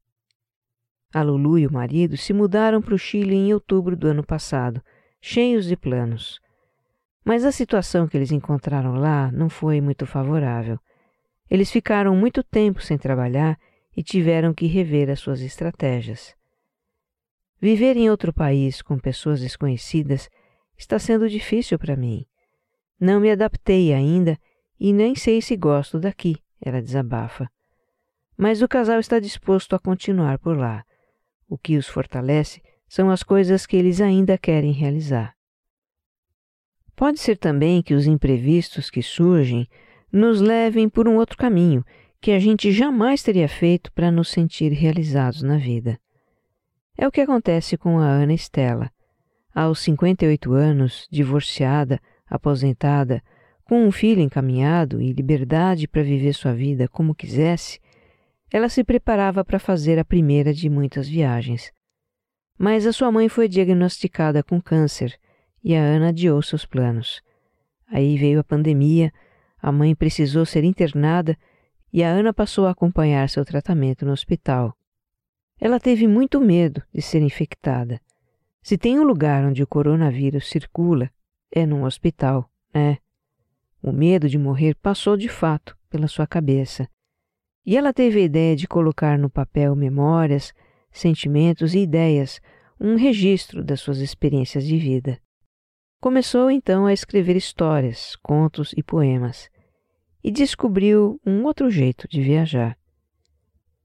A 1.13 1.21
Lulu 1.21 1.59
e 1.59 1.67
o 1.67 1.71
marido 1.71 2.17
se 2.17 2.33
mudaram 2.33 2.81
para 2.81 2.93
o 2.95 2.97
Chile 2.97 3.35
em 3.35 3.53
outubro 3.53 3.95
do 3.95 4.07
ano 4.07 4.23
passado, 4.23 4.81
cheios 5.21 5.65
de 5.65 5.75
planos. 5.75 6.39
Mas 7.23 7.43
a 7.43 7.51
situação 7.51 8.07
que 8.07 8.15
eles 8.15 8.31
encontraram 8.31 8.95
lá 8.95 9.31
não 9.31 9.49
foi 9.49 9.81
muito 9.81 10.05
favorável. 10.05 10.79
Eles 11.49 11.71
ficaram 11.71 12.15
muito 12.15 12.43
tempo 12.43 12.81
sem 12.81 12.97
trabalhar 12.97 13.57
e 13.95 14.03
tiveram 14.03 14.53
que 14.53 14.67
rever 14.67 15.09
as 15.09 15.19
suas 15.19 15.41
estratégias. 15.41 16.36
Viver 17.59 17.97
em 17.97 18.09
outro 18.09 18.31
país 18.31 18.81
com 18.81 18.99
pessoas 18.99 19.41
desconhecidas 19.41 20.29
está 20.77 20.99
sendo 20.99 21.27
difícil 21.27 21.79
para 21.79 21.95
mim. 21.95 22.25
Não 22.99 23.19
me 23.19 23.31
adaptei 23.31 23.93
ainda 23.93 24.37
e 24.79 24.93
nem 24.93 25.15
sei 25.15 25.41
se 25.41 25.55
gosto 25.55 25.99
daqui, 25.99 26.37
ela 26.61 26.81
desabafa. 26.81 27.49
Mas 28.37 28.61
o 28.61 28.67
casal 28.67 28.99
está 28.99 29.19
disposto 29.19 29.75
a 29.75 29.79
continuar 29.79 30.37
por 30.37 30.55
lá. 30.55 30.83
O 31.49 31.57
que 31.57 31.77
os 31.77 31.87
fortalece 31.87 32.61
são 32.87 33.09
as 33.09 33.23
coisas 33.23 33.65
que 33.65 33.75
eles 33.75 33.99
ainda 33.99 34.37
querem 34.37 34.71
realizar. 34.71 35.35
Pode 36.95 37.19
ser 37.19 37.37
também 37.37 37.81
que 37.81 37.93
os 37.93 38.05
imprevistos 38.05 38.89
que 38.89 39.01
surgem 39.01 39.67
nos 40.11 40.41
levem 40.41 40.87
por 40.87 41.07
um 41.07 41.15
outro 41.15 41.37
caminho 41.37 41.83
que 42.21 42.31
a 42.31 42.39
gente 42.39 42.71
jamais 42.71 43.21
teria 43.21 43.47
feito 43.47 43.91
para 43.91 44.11
nos 44.11 44.29
sentir 44.29 44.71
realizados 44.71 45.41
na 45.41 45.57
vida. 45.57 45.99
É 46.97 47.07
o 47.07 47.11
que 47.11 47.21
acontece 47.21 47.77
com 47.77 47.99
a 47.99 48.07
Ana 48.07 48.33
Estela. 48.33 48.91
Aos 49.53 49.79
58 49.81 50.51
anos, 50.51 51.07
divorciada, 51.11 52.01
aposentada, 52.27 53.21
com 53.63 53.85
um 53.85 53.91
filho 53.91 54.21
encaminhado 54.21 54.99
e 54.99 55.13
liberdade 55.13 55.87
para 55.87 56.01
viver 56.01 56.33
sua 56.33 56.53
vida 56.53 56.87
como 56.87 57.13
quisesse, 57.13 57.79
ela 58.51 58.67
se 58.67 58.83
preparava 58.83 59.45
para 59.45 59.59
fazer 59.59 59.99
a 59.99 60.05
primeira 60.05 60.51
de 60.51 60.69
muitas 60.69 61.07
viagens. 61.07 61.71
Mas 62.57 62.87
a 62.87 62.93
sua 62.93 63.11
mãe 63.11 63.29
foi 63.29 63.47
diagnosticada 63.47 64.41
com 64.41 64.59
câncer 64.59 65.19
e 65.63 65.75
a 65.75 65.81
Ana 65.81 66.09
adiou 66.09 66.41
seus 66.41 66.65
planos. 66.65 67.21
Aí 67.89 68.17
veio 68.17 68.39
a 68.39 68.43
pandemia, 68.43 69.13
a 69.61 69.71
mãe 69.71 69.93
precisou 69.93 70.45
ser 70.45 70.63
internada 70.63 71.37
e 71.93 72.03
a 72.03 72.09
Ana 72.09 72.33
passou 72.33 72.65
a 72.65 72.71
acompanhar 72.71 73.29
seu 73.29 73.45
tratamento 73.45 74.05
no 74.05 74.13
hospital. 74.13 74.76
Ela 75.59 75.79
teve 75.79 76.07
muito 76.07 76.39
medo 76.39 76.83
de 76.93 77.01
ser 77.01 77.21
infectada. 77.21 77.99
Se 78.61 78.77
tem 78.77 78.99
um 78.99 79.03
lugar 79.03 79.43
onde 79.45 79.63
o 79.63 79.67
coronavírus 79.67 80.49
circula, 80.49 81.09
é 81.51 81.65
num 81.65 81.83
hospital, 81.83 82.49
né? 82.73 82.97
O 83.81 83.91
medo 83.91 84.27
de 84.27 84.37
morrer 84.37 84.75
passou 84.75 85.15
de 85.15 85.29
fato 85.29 85.77
pela 85.89 86.07
sua 86.07 86.27
cabeça. 86.27 86.87
E 87.65 87.75
ela 87.75 87.93
teve 87.93 88.19
a 88.19 88.23
ideia 88.23 88.55
de 88.55 88.67
colocar 88.67 89.17
no 89.17 89.29
papel 89.29 89.75
memórias, 89.75 90.53
sentimentos 90.91 91.73
e 91.73 91.79
ideias, 91.79 92.39
um 92.79 92.95
registro 92.95 93.63
das 93.63 93.81
suas 93.81 93.99
experiências 93.99 94.65
de 94.65 94.77
vida. 94.77 95.19
Começou 95.99 96.51
então 96.51 96.85
a 96.85 96.93
escrever 96.93 97.35
histórias, 97.35 98.15
contos 98.17 98.73
e 98.77 98.83
poemas, 98.83 99.49
e 100.23 100.31
descobriu 100.31 101.19
um 101.25 101.43
outro 101.43 101.69
jeito 101.71 102.07
de 102.07 102.21
viajar. 102.21 102.77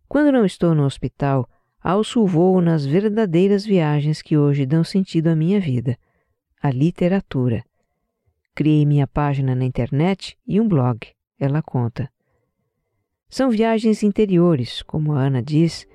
Quando 0.09 0.31
não 0.31 0.45
estou 0.45 0.75
no 0.75 0.85
hospital, 0.85 1.49
alço 1.83 2.23
o 2.23 2.27
voo 2.27 2.61
nas 2.61 2.87
verdadeiras 2.87 3.65
viagens 3.65 4.23
que 4.23 4.37
hoje 4.37 4.65
dão 4.65 4.85
sentido 4.85 5.29
à 5.29 5.35
minha 5.35 5.59
vida, 5.59 5.99
a 6.63 6.71
literatura. 6.71 7.65
criei 8.55 8.87
minha 8.87 9.07
página 9.07 9.55
na 9.55 9.65
internet 9.65 10.37
e 10.47 10.61
um 10.61 10.69
blog, 10.69 10.99
ela 11.41 11.63
conta. 11.63 12.09
São 13.29 13.51
viagens 13.51 14.03
interiores, 14.03 14.83
como 14.83 15.13
a 15.13 15.21
Ana 15.23 15.43
diz, 15.43 15.87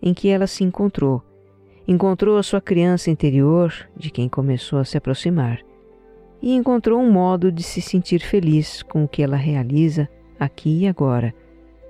em 0.00 0.14
que 0.14 0.28
ela 0.28 0.46
se 0.46 0.62
encontrou. 0.62 1.22
Encontrou 1.86 2.38
a 2.38 2.42
sua 2.42 2.60
criança 2.60 3.10
interior, 3.10 3.74
de 3.96 4.10
quem 4.10 4.28
começou 4.28 4.78
a 4.78 4.84
se 4.84 4.96
aproximar, 4.96 5.60
e 6.40 6.54
encontrou 6.54 7.00
um 7.00 7.10
modo 7.10 7.50
de 7.50 7.62
se 7.62 7.82
sentir 7.82 8.20
feliz 8.20 8.82
com 8.82 9.04
o 9.04 9.08
que 9.08 9.22
ela 9.22 9.36
realiza 9.36 10.08
aqui 10.38 10.82
e 10.82 10.86
agora, 10.86 11.34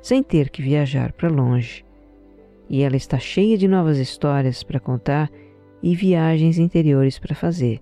sem 0.00 0.22
ter 0.22 0.48
que 0.48 0.62
viajar 0.62 1.12
para 1.12 1.28
longe. 1.28 1.84
E 2.68 2.82
ela 2.82 2.96
está 2.96 3.18
cheia 3.18 3.56
de 3.58 3.68
novas 3.68 3.98
histórias 3.98 4.62
para 4.62 4.80
contar 4.80 5.30
e 5.82 5.94
viagens 5.94 6.58
interiores 6.58 7.18
para 7.18 7.34
fazer, 7.34 7.80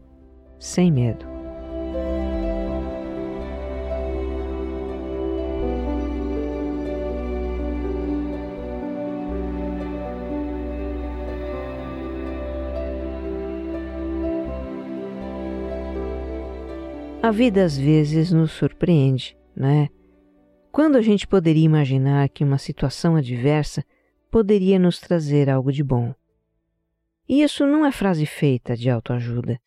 sem 0.58 0.90
medo. 0.90 1.32
A 17.22 17.30
vida 17.30 17.64
às 17.64 17.78
vezes 17.78 18.32
nos 18.32 18.50
surpreende, 18.50 19.36
não 19.54 19.68
é? 19.68 19.88
Quando 20.72 20.96
a 20.96 21.00
gente 21.00 21.24
poderia 21.24 21.64
imaginar 21.64 22.28
que 22.28 22.42
uma 22.42 22.58
situação 22.58 23.14
adversa 23.14 23.84
poderia 24.32 24.78
nos 24.78 24.98
trazer 24.98 25.48
algo 25.48 25.70
de 25.70 25.84
bom? 25.84 26.12
E 27.28 27.42
isso 27.42 27.64
não 27.64 27.86
é 27.86 27.92
frase 27.92 28.26
feita 28.26 28.76
de 28.76 28.90
autoajuda, 28.90 29.60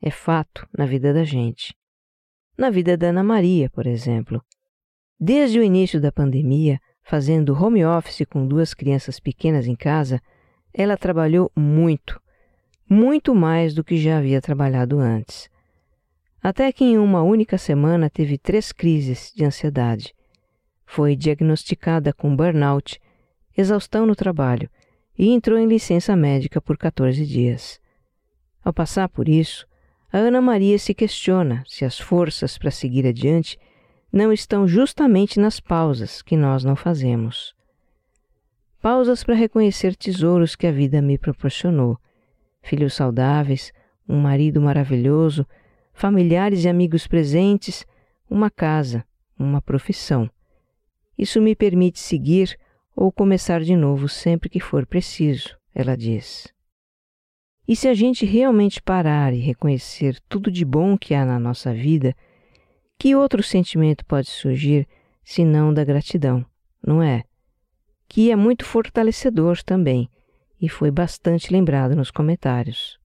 é 0.00 0.10
fato 0.10 0.68
na 0.76 0.86
vida 0.86 1.12
da 1.12 1.24
gente. 1.24 1.74
Na 2.56 2.70
vida 2.70 2.96
da 2.96 3.08
Ana 3.08 3.24
Maria, 3.24 3.68
por 3.68 3.86
exemplo. 3.86 4.40
Desde 5.18 5.58
o 5.58 5.62
início 5.62 6.00
da 6.00 6.12
pandemia, 6.12 6.78
fazendo 7.02 7.52
home 7.52 7.84
office 7.84 8.24
com 8.30 8.46
duas 8.46 8.72
crianças 8.72 9.18
pequenas 9.18 9.66
em 9.66 9.74
casa, 9.74 10.20
ela 10.72 10.96
trabalhou 10.96 11.50
muito, 11.56 12.20
muito 12.88 13.34
mais 13.34 13.74
do 13.74 13.82
que 13.82 13.96
já 13.96 14.18
havia 14.18 14.40
trabalhado 14.40 15.00
antes 15.00 15.50
até 16.42 16.72
que 16.72 16.84
em 16.84 16.98
uma 16.98 17.22
única 17.22 17.58
semana 17.58 18.08
teve 18.08 18.38
três 18.38 18.72
crises 18.72 19.32
de 19.34 19.44
ansiedade. 19.44 20.14
Foi 20.86 21.14
diagnosticada 21.14 22.12
com 22.12 22.34
burnout, 22.34 23.00
exaustão 23.60 24.06
no 24.06 24.16
trabalho 24.16 24.68
e 25.18 25.28
entrou 25.28 25.58
em 25.58 25.66
licença 25.66 26.16
médica 26.16 26.60
por 26.60 26.76
14 26.76 27.24
dias. 27.24 27.80
Ao 28.64 28.72
passar 28.72 29.08
por 29.08 29.28
isso, 29.28 29.66
a 30.12 30.18
Ana 30.18 30.40
Maria 30.40 30.78
se 30.78 30.92
questiona 30.92 31.62
se 31.66 31.84
as 31.84 31.98
forças 31.98 32.58
para 32.58 32.70
seguir 32.70 33.06
adiante 33.06 33.58
não 34.12 34.32
estão 34.32 34.66
justamente 34.66 35.38
nas 35.38 35.60
pausas 35.60 36.20
que 36.20 36.36
nós 36.36 36.64
não 36.64 36.74
fazemos. 36.74 37.54
Pausas 38.82 39.22
para 39.22 39.34
reconhecer 39.34 39.94
tesouros 39.94 40.56
que 40.56 40.66
a 40.66 40.72
vida 40.72 41.00
me 41.00 41.16
proporcionou: 41.16 41.96
filhos 42.62 42.94
saudáveis, 42.94 43.72
um 44.08 44.18
marido 44.18 44.60
maravilhoso 44.60 45.46
familiares 46.00 46.64
e 46.64 46.68
amigos 46.68 47.06
presentes, 47.06 47.86
uma 48.28 48.50
casa, 48.50 49.04
uma 49.38 49.60
profissão. 49.60 50.30
Isso 51.16 51.42
me 51.42 51.54
permite 51.54 51.98
seguir 51.98 52.58
ou 53.00 53.10
começar 53.10 53.62
de 53.62 53.74
novo 53.74 54.10
sempre 54.10 54.50
que 54.50 54.60
for 54.60 54.84
preciso, 54.84 55.56
ela 55.74 55.96
diz. 55.96 56.52
E 57.66 57.74
se 57.74 57.88
a 57.88 57.94
gente 57.94 58.26
realmente 58.26 58.82
parar 58.82 59.32
e 59.32 59.38
reconhecer 59.38 60.20
tudo 60.28 60.50
de 60.50 60.66
bom 60.66 60.98
que 60.98 61.14
há 61.14 61.24
na 61.24 61.38
nossa 61.38 61.72
vida, 61.72 62.14
que 62.98 63.16
outro 63.16 63.42
sentimento 63.42 64.04
pode 64.04 64.28
surgir 64.28 64.86
senão 65.24 65.72
da 65.72 65.82
gratidão, 65.82 66.44
não 66.86 67.02
é? 67.02 67.24
Que 68.06 68.30
é 68.30 68.36
muito 68.36 68.66
fortalecedor 68.66 69.62
também 69.62 70.10
e 70.60 70.68
foi 70.68 70.90
bastante 70.90 71.50
lembrado 71.50 71.96
nos 71.96 72.10
comentários. 72.10 72.98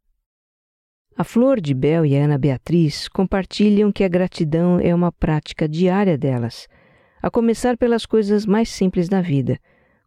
A 1.16 1.24
Flor 1.24 1.62
de 1.62 1.74
Bel 1.74 2.06
e 2.06 2.18
a 2.18 2.26
Ana 2.26 2.38
Beatriz 2.38 3.08
compartilham 3.08 3.94
que 3.94 4.04
a 4.04 4.10
gratidão 4.10 4.78
é 4.78 4.94
uma 4.94 5.14
prática 5.14 5.70
diária 5.70 6.18
delas, 6.18 6.68
a 7.22 7.32
começar 7.32 7.78
pelas 7.78 8.06
coisas 8.06 8.46
mais 8.46 8.68
simples 8.68 9.08
da 9.08 9.22
vida, 9.22 9.58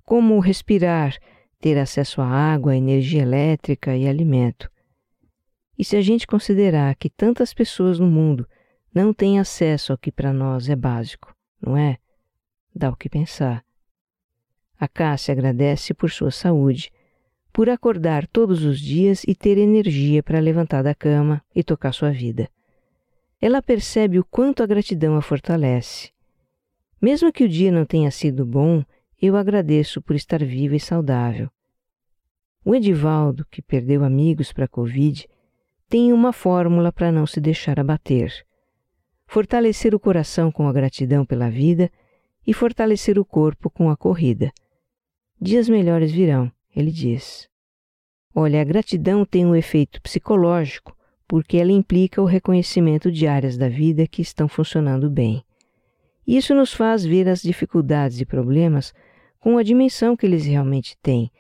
como 0.09 0.41
respirar, 0.41 1.19
ter 1.61 1.77
acesso 1.77 2.23
à 2.23 2.27
água, 2.27 2.75
energia 2.75 3.21
elétrica 3.21 3.95
e 3.95 4.09
alimento. 4.09 4.71
E 5.79 5.85
se 5.85 5.97
a 5.97 6.01
gente 6.01 6.27
considerar 6.27 6.95
que 6.95 7.11
tantas 7.11 7.53
pessoas 7.53 7.99
no 7.99 8.07
mundo 8.07 8.49
não 8.95 9.13
têm 9.13 9.39
acesso 9.39 9.93
ao 9.93 9.99
que 9.99 10.11
para 10.11 10.33
nós 10.33 10.71
é 10.71 10.75
básico, 10.75 11.37
não 11.61 11.77
é? 11.77 11.99
Dá 12.75 12.89
o 12.89 12.97
que 12.97 13.11
pensar. 13.11 13.63
A 14.81 14.89
Cássia 14.89 15.33
agradece 15.33 15.93
por 15.93 16.11
sua 16.11 16.31
saúde 16.31 16.91
por 17.53 17.69
acordar 17.69 18.27
todos 18.29 18.65
os 18.65 18.81
dias 18.81 19.25
e 19.29 19.35
ter 19.35 19.59
energia 19.59 20.23
para 20.23 20.41
levantar 20.41 20.83
da 20.83 20.95
cama 20.95 21.45
e 21.55 21.63
tocar 21.63 21.93
sua 21.93 22.13
vida. 22.13 22.49
Ela 23.43 23.61
percebe 23.61 24.19
o 24.19 24.25
quanto 24.25 24.63
a 24.63 24.67
gratidão 24.67 25.17
a 25.17 25.21
fortalece. 25.21 26.13
Mesmo 26.99 27.31
que 27.31 27.45
o 27.45 27.49
dia 27.49 27.71
não 27.71 27.85
tenha 27.85 28.11
sido 28.11 28.47
bom, 28.47 28.83
eu 29.21 29.37
agradeço 29.37 30.01
por 30.01 30.15
estar 30.15 30.45
viva 30.45 30.77
e 30.77 30.81
saudável. 30.81 31.51
O 32.65 32.75
Edivaldo, 32.75 33.47
que 33.51 33.63
perdeu 33.63 34.05
amigos 34.05 34.53
para 34.53 34.67
a 34.67 34.69
Covid, 34.69 35.29
tem 35.89 36.13
uma 36.13 36.33
fórmula 36.33 36.93
para 36.93 37.11
não 37.11 37.27
se 37.27 37.41
deixar 37.41 37.81
abater. 37.81 38.45
Fortalecer 39.27 39.95
o 39.95 40.01
coração 40.01 40.53
com 40.53 40.69
a 40.69 40.73
gratidão 40.73 41.25
pela 41.25 41.51
vida 41.51 41.91
e 42.47 42.53
fortalecer 42.53 43.19
o 43.19 43.25
corpo 43.25 43.71
com 43.71 43.91
a 43.91 43.97
corrida. 43.97 44.53
Dias 45.41 45.69
melhores 45.69 46.13
virão, 46.13 46.53
ele 46.75 46.91
diz. 46.91 47.49
Olha, 48.35 48.61
a 48.61 48.65
gratidão 48.65 49.25
tem 49.25 49.45
um 49.45 49.57
efeito 49.57 50.01
psicológico 50.01 50.97
porque 51.27 51.59
ela 51.59 51.73
implica 51.73 52.23
o 52.23 52.25
reconhecimento 52.25 53.13
de 53.13 53.27
áreas 53.27 53.59
da 53.59 53.69
vida 53.69 54.07
que 54.07 54.23
estão 54.23 54.49
funcionando 54.49 55.11
bem. 55.11 55.45
Isso 56.27 56.55
nos 56.55 56.73
faz 56.73 57.05
ver 57.05 57.29
as 57.29 57.43
dificuldades 57.43 58.21
e 58.21 58.25
problemas 58.25 58.95
com 59.39 59.57
a 59.57 59.63
dimensão 59.63 60.17
que 60.17 60.27
eles 60.27 60.45
realmente 60.45 60.97
têm, 61.03 61.31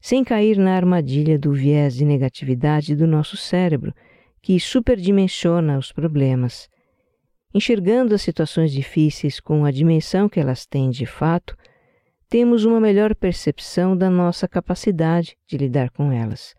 sem 0.00 0.22
cair 0.22 0.58
na 0.58 0.76
armadilha 0.76 1.38
do 1.38 1.52
viés 1.52 1.94
de 1.94 2.04
negatividade 2.04 2.94
do 2.94 3.06
nosso 3.06 3.36
cérebro, 3.36 3.94
que 4.42 4.60
superdimensiona 4.60 5.78
os 5.78 5.90
problemas. 5.92 6.68
Enxergando 7.54 8.14
as 8.14 8.22
situações 8.22 8.72
difíceis 8.72 9.40
com 9.40 9.64
a 9.64 9.70
dimensão 9.70 10.28
que 10.28 10.40
elas 10.40 10.66
têm 10.66 10.90
de 10.90 11.06
fato, 11.06 11.56
temos 12.28 12.64
uma 12.64 12.80
melhor 12.80 13.14
percepção 13.14 13.96
da 13.96 14.10
nossa 14.10 14.48
capacidade 14.48 15.36
de 15.46 15.56
lidar 15.56 15.90
com 15.90 16.10
elas. 16.10 16.54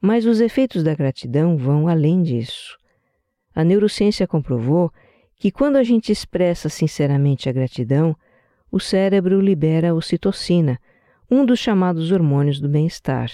Mas 0.00 0.24
os 0.24 0.40
efeitos 0.40 0.82
da 0.82 0.94
gratidão 0.94 1.56
vão 1.56 1.88
além 1.88 2.22
disso. 2.22 2.78
A 3.54 3.64
neurociência 3.64 4.26
comprovou 4.26 4.92
que 5.36 5.50
quando 5.50 5.76
a 5.76 5.82
gente 5.82 6.12
expressa 6.12 6.68
sinceramente 6.68 7.48
a 7.48 7.52
gratidão, 7.52 8.16
o 8.74 8.80
cérebro 8.80 9.40
libera 9.40 9.90
a 9.90 9.94
ocitocina, 9.94 10.80
um 11.30 11.46
dos 11.46 11.60
chamados 11.60 12.10
hormônios 12.10 12.58
do 12.58 12.68
bem-estar. 12.68 13.30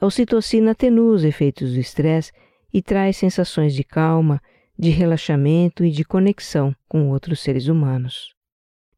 A 0.00 0.06
ocitocina 0.06 0.70
atenua 0.70 1.14
os 1.14 1.22
efeitos 1.22 1.74
do 1.74 1.78
estresse 1.78 2.32
e 2.72 2.80
traz 2.80 3.18
sensações 3.18 3.74
de 3.74 3.84
calma, 3.84 4.40
de 4.78 4.88
relaxamento 4.88 5.84
e 5.84 5.90
de 5.90 6.02
conexão 6.02 6.74
com 6.88 7.10
outros 7.10 7.40
seres 7.40 7.66
humanos. 7.66 8.34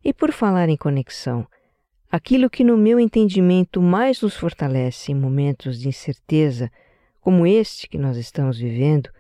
E 0.05 0.15
por 0.15 0.31
falar 0.31 0.69
em 0.69 0.77
conexão, 0.77 1.45
Aquilo 2.13 2.51
que, 2.51 2.65
no 2.65 2.77
meu 2.77 2.99
entendimento, 2.99 3.81
mais 3.81 4.21
nos 4.21 4.35
fortalece 4.35 5.13
em 5.13 5.15
momentos 5.15 5.79
de 5.79 5.89
incerteza, 5.89 6.69
como 7.21 7.47
este 7.47 7.89
que 7.89 7.97
nós 7.97 8.17
estamos 8.17 8.59
vivendo, 8.59 9.11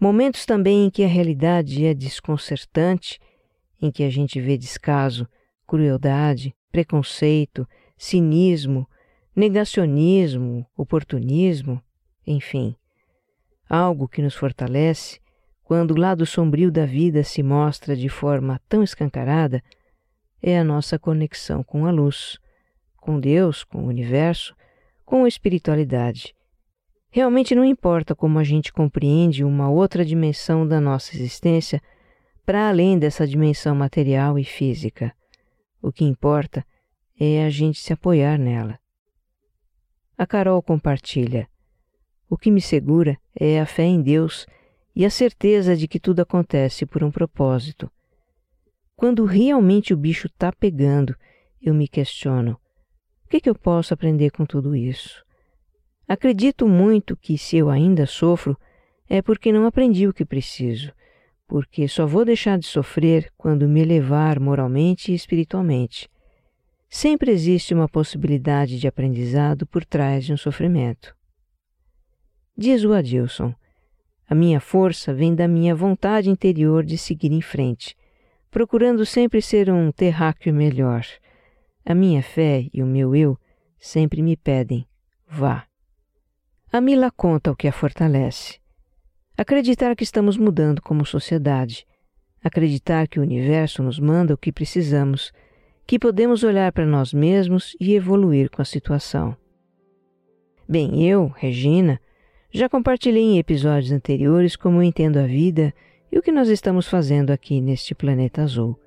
momentos 0.00 0.46
também 0.46 0.86
em 0.86 0.90
que 0.90 1.04
a 1.04 1.08
realidade 1.08 1.84
é 1.84 1.92
desconcertante, 1.92 3.20
em 3.82 3.90
que 3.90 4.02
a 4.02 4.08
gente 4.08 4.40
vê 4.40 4.56
descaso, 4.56 5.28
crueldade, 5.66 6.54
preconceito, 6.70 7.68
cinismo, 7.96 8.88
negacionismo, 9.34 10.66
oportunismo, 10.76 11.82
enfim, 12.26 12.76
algo 13.68 14.08
que 14.08 14.22
nos 14.22 14.34
fortalece 14.34 15.20
quando 15.66 15.90
o 15.90 15.98
lado 15.98 16.24
sombrio 16.24 16.70
da 16.70 16.86
vida 16.86 17.24
se 17.24 17.42
mostra 17.42 17.96
de 17.96 18.08
forma 18.08 18.60
tão 18.68 18.84
escancarada 18.84 19.60
é 20.40 20.56
a 20.56 20.62
nossa 20.62 20.96
conexão 20.96 21.64
com 21.64 21.86
a 21.86 21.90
luz, 21.90 22.38
com 23.00 23.18
Deus, 23.18 23.64
com 23.64 23.82
o 23.82 23.88
universo, 23.88 24.54
com 25.04 25.24
a 25.24 25.28
espiritualidade. 25.28 26.32
Realmente 27.10 27.54
não 27.54 27.64
importa 27.64 28.14
como 28.14 28.38
a 28.38 28.44
gente 28.44 28.72
compreende 28.72 29.42
uma 29.42 29.68
outra 29.68 30.04
dimensão 30.04 30.68
da 30.68 30.80
nossa 30.80 31.16
existência 31.16 31.80
para 32.44 32.68
além 32.68 32.96
dessa 32.96 33.26
dimensão 33.26 33.74
material 33.74 34.38
e 34.38 34.44
física. 34.44 35.12
O 35.86 35.92
que 35.92 36.04
importa 36.04 36.66
é 37.16 37.44
a 37.44 37.48
gente 37.48 37.78
se 37.78 37.92
apoiar 37.92 38.36
nela. 38.36 38.76
A 40.18 40.26
Carol 40.26 40.60
compartilha. 40.60 41.48
O 42.28 42.36
que 42.36 42.50
me 42.50 42.60
segura 42.60 43.16
é 43.38 43.60
a 43.60 43.66
fé 43.66 43.84
em 43.84 44.02
Deus 44.02 44.48
e 44.96 45.04
a 45.04 45.10
certeza 45.10 45.76
de 45.76 45.86
que 45.86 46.00
tudo 46.00 46.18
acontece 46.18 46.84
por 46.84 47.04
um 47.04 47.10
propósito. 47.12 47.88
Quando 48.96 49.24
realmente 49.24 49.94
o 49.94 49.96
bicho 49.96 50.26
está 50.26 50.50
pegando, 50.50 51.14
eu 51.62 51.72
me 51.72 51.86
questiono: 51.86 52.58
o 53.24 53.28
que, 53.28 53.40
que 53.40 53.48
eu 53.48 53.54
posso 53.54 53.94
aprender 53.94 54.32
com 54.32 54.44
tudo 54.44 54.74
isso? 54.74 55.24
Acredito 56.08 56.66
muito 56.66 57.16
que, 57.16 57.38
se 57.38 57.58
eu 57.58 57.70
ainda 57.70 58.06
sofro, 58.06 58.58
é 59.08 59.22
porque 59.22 59.52
não 59.52 59.66
aprendi 59.66 60.08
o 60.08 60.12
que 60.12 60.24
preciso, 60.24 60.92
porque 61.46 61.86
só 61.88 62.06
vou 62.06 62.24
deixar 62.24 62.58
de 62.58 62.66
sofrer 62.66 63.32
quando 63.36 63.68
me 63.68 63.80
elevar 63.80 64.40
moralmente 64.40 65.12
e 65.12 65.14
espiritualmente. 65.14 66.08
Sempre 66.88 67.30
existe 67.30 67.74
uma 67.74 67.88
possibilidade 67.88 68.78
de 68.78 68.86
aprendizado 68.86 69.66
por 69.66 69.84
trás 69.84 70.24
de 70.24 70.32
um 70.32 70.36
sofrimento. 70.36 71.14
Diz 72.56 72.84
o 72.84 72.92
Adilson: 72.92 73.54
A 74.28 74.34
minha 74.34 74.60
força 74.60 75.12
vem 75.12 75.34
da 75.34 75.46
minha 75.46 75.74
vontade 75.74 76.30
interior 76.30 76.84
de 76.84 76.96
seguir 76.96 77.32
em 77.32 77.40
frente 77.40 77.96
procurando 78.56 79.04
sempre 79.04 79.42
ser 79.42 79.70
um 79.70 79.92
terráqueo 79.92 80.54
melhor. 80.54 81.04
A 81.84 81.94
minha 81.94 82.22
fé 82.22 82.70
e 82.72 82.82
o 82.82 82.86
meu 82.86 83.14
eu 83.14 83.38
sempre 83.78 84.22
me 84.22 84.34
pedem: 84.34 84.88
vá. 85.28 85.66
A 86.72 86.80
Mila 86.80 87.10
conta 87.10 87.50
o 87.50 87.54
que 87.54 87.68
a 87.68 87.72
fortalece. 87.72 88.58
Acreditar 89.38 89.94
que 89.94 90.02
estamos 90.02 90.38
mudando 90.38 90.80
como 90.80 91.04
sociedade. 91.04 91.86
Acreditar 92.42 93.06
que 93.06 93.20
o 93.20 93.22
universo 93.22 93.82
nos 93.82 94.00
manda 94.00 94.32
o 94.32 94.38
que 94.38 94.50
precisamos, 94.50 95.30
que 95.86 95.98
podemos 95.98 96.42
olhar 96.42 96.72
para 96.72 96.86
nós 96.86 97.12
mesmos 97.12 97.76
e 97.78 97.94
evoluir 97.94 98.48
com 98.50 98.62
a 98.62 98.64
situação. 98.64 99.36
Bem, 100.66 101.06
eu, 101.06 101.26
Regina, 101.36 102.00
já 102.50 102.66
compartilhei 102.66 103.22
em 103.22 103.38
episódios 103.38 103.92
anteriores 103.92 104.56
como 104.56 104.78
eu 104.78 104.82
entendo 104.82 105.18
a 105.18 105.26
vida 105.26 105.74
e 106.10 106.18
o 106.18 106.22
que 106.22 106.32
nós 106.32 106.48
estamos 106.48 106.88
fazendo 106.88 107.30
aqui 107.30 107.60
neste 107.60 107.94
planeta 107.94 108.42
azul? 108.42 108.80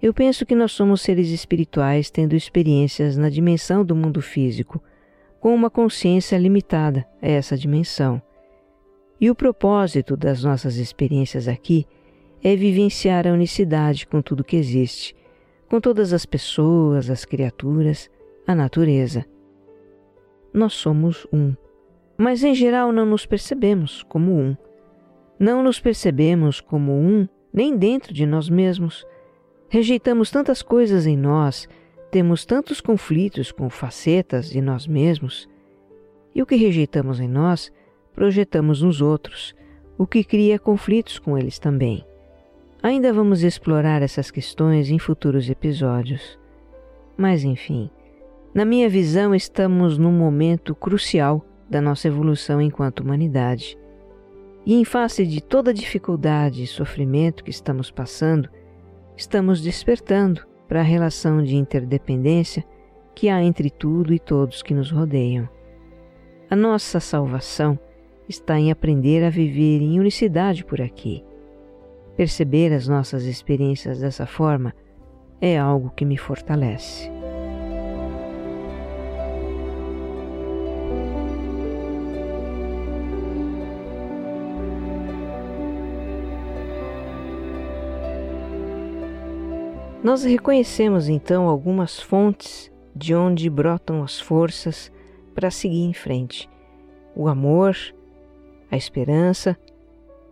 Eu 0.00 0.14
penso 0.14 0.46
que 0.46 0.54
nós 0.54 0.70
somos 0.70 1.00
seres 1.00 1.30
espirituais 1.30 2.12
tendo 2.12 2.36
experiências 2.36 3.16
na 3.16 3.28
dimensão 3.28 3.84
do 3.84 3.96
mundo 3.96 4.22
físico, 4.22 4.80
com 5.40 5.52
uma 5.52 5.68
consciência 5.68 6.38
limitada 6.38 7.04
a 7.20 7.26
essa 7.26 7.56
dimensão. 7.56 8.22
E 9.20 9.30
o 9.30 9.34
propósito 9.34 10.16
das 10.16 10.42
nossas 10.42 10.76
experiências 10.76 11.48
aqui 11.48 11.86
é 12.42 12.54
vivenciar 12.54 13.26
a 13.26 13.32
unicidade 13.32 14.06
com 14.06 14.20
tudo 14.20 14.44
que 14.44 14.56
existe, 14.56 15.16
com 15.68 15.80
todas 15.80 16.12
as 16.12 16.26
pessoas, 16.26 17.08
as 17.08 17.24
criaturas, 17.24 18.10
a 18.46 18.54
natureza. 18.54 19.24
Nós 20.52 20.74
somos 20.74 21.26
um, 21.32 21.54
mas 22.16 22.44
em 22.44 22.54
geral 22.54 22.92
não 22.92 23.06
nos 23.06 23.26
percebemos 23.26 24.02
como 24.02 24.32
um. 24.32 24.56
Não 25.38 25.62
nos 25.62 25.80
percebemos 25.80 26.60
como 26.60 26.92
um 26.92 27.26
nem 27.52 27.76
dentro 27.76 28.12
de 28.12 28.26
nós 28.26 28.48
mesmos. 28.48 29.06
Rejeitamos 29.68 30.30
tantas 30.30 30.62
coisas 30.62 31.06
em 31.06 31.16
nós, 31.16 31.68
temos 32.10 32.44
tantos 32.44 32.80
conflitos 32.80 33.50
com 33.50 33.68
facetas 33.68 34.50
de 34.50 34.60
nós 34.60 34.86
mesmos. 34.86 35.48
E 36.34 36.42
o 36.42 36.46
que 36.46 36.56
rejeitamos 36.56 37.18
em 37.20 37.28
nós, 37.28 37.72
projetamos 38.14 38.82
nos 38.82 39.00
outros, 39.00 39.54
o 39.98 40.06
que 40.06 40.24
cria 40.24 40.58
conflitos 40.58 41.18
com 41.18 41.36
eles 41.36 41.58
também. 41.58 42.04
Ainda 42.82 43.12
vamos 43.12 43.42
explorar 43.42 44.02
essas 44.02 44.30
questões 44.30 44.90
em 44.90 44.98
futuros 44.98 45.48
episódios. 45.48 46.38
Mas 47.16 47.44
enfim, 47.44 47.90
na 48.54 48.64
minha 48.64 48.88
visão, 48.88 49.34
estamos 49.34 49.98
num 49.98 50.12
momento 50.12 50.74
crucial 50.74 51.44
da 51.68 51.80
nossa 51.80 52.08
evolução 52.08 52.60
enquanto 52.60 53.00
humanidade. 53.00 53.78
E 54.66 54.74
em 54.74 54.84
face 54.84 55.26
de 55.26 55.40
toda 55.40 55.70
a 55.70 55.74
dificuldade 55.74 56.62
e 56.62 56.66
sofrimento 56.66 57.42
que 57.42 57.50
estamos 57.50 57.90
passando, 57.90 58.48
estamos 59.16 59.60
despertando 59.60 60.42
para 60.68 60.80
a 60.80 60.84
relação 60.84 61.42
de 61.42 61.56
interdependência 61.56 62.64
que 63.14 63.28
há 63.28 63.42
entre 63.42 63.70
tudo 63.70 64.12
e 64.12 64.18
todos 64.18 64.62
que 64.62 64.74
nos 64.74 64.90
rodeiam. 64.90 65.48
A 66.50 66.56
nossa 66.56 67.00
salvação 67.00 67.78
está 68.28 68.58
em 68.58 68.70
aprender 68.70 69.22
a 69.24 69.30
viver 69.30 69.80
em 69.80 69.98
unicidade 70.00 70.64
por 70.64 70.80
aqui. 70.80 71.24
Perceber 72.16 72.72
as 72.72 72.86
nossas 72.86 73.24
experiências 73.24 74.00
dessa 74.00 74.26
forma 74.26 74.74
é 75.40 75.58
algo 75.58 75.90
que 75.90 76.04
me 76.04 76.16
fortalece. 76.16 77.10
Nós 90.04 90.22
reconhecemos 90.22 91.08
então 91.08 91.48
algumas 91.48 91.98
fontes 91.98 92.70
de 92.94 93.14
onde 93.14 93.48
brotam 93.48 94.02
as 94.02 94.20
forças 94.20 94.92
para 95.34 95.50
seguir 95.50 95.82
em 95.82 95.94
frente: 95.94 96.48
o 97.16 97.26
amor, 97.26 97.74
a 98.70 98.76
esperança, 98.76 99.58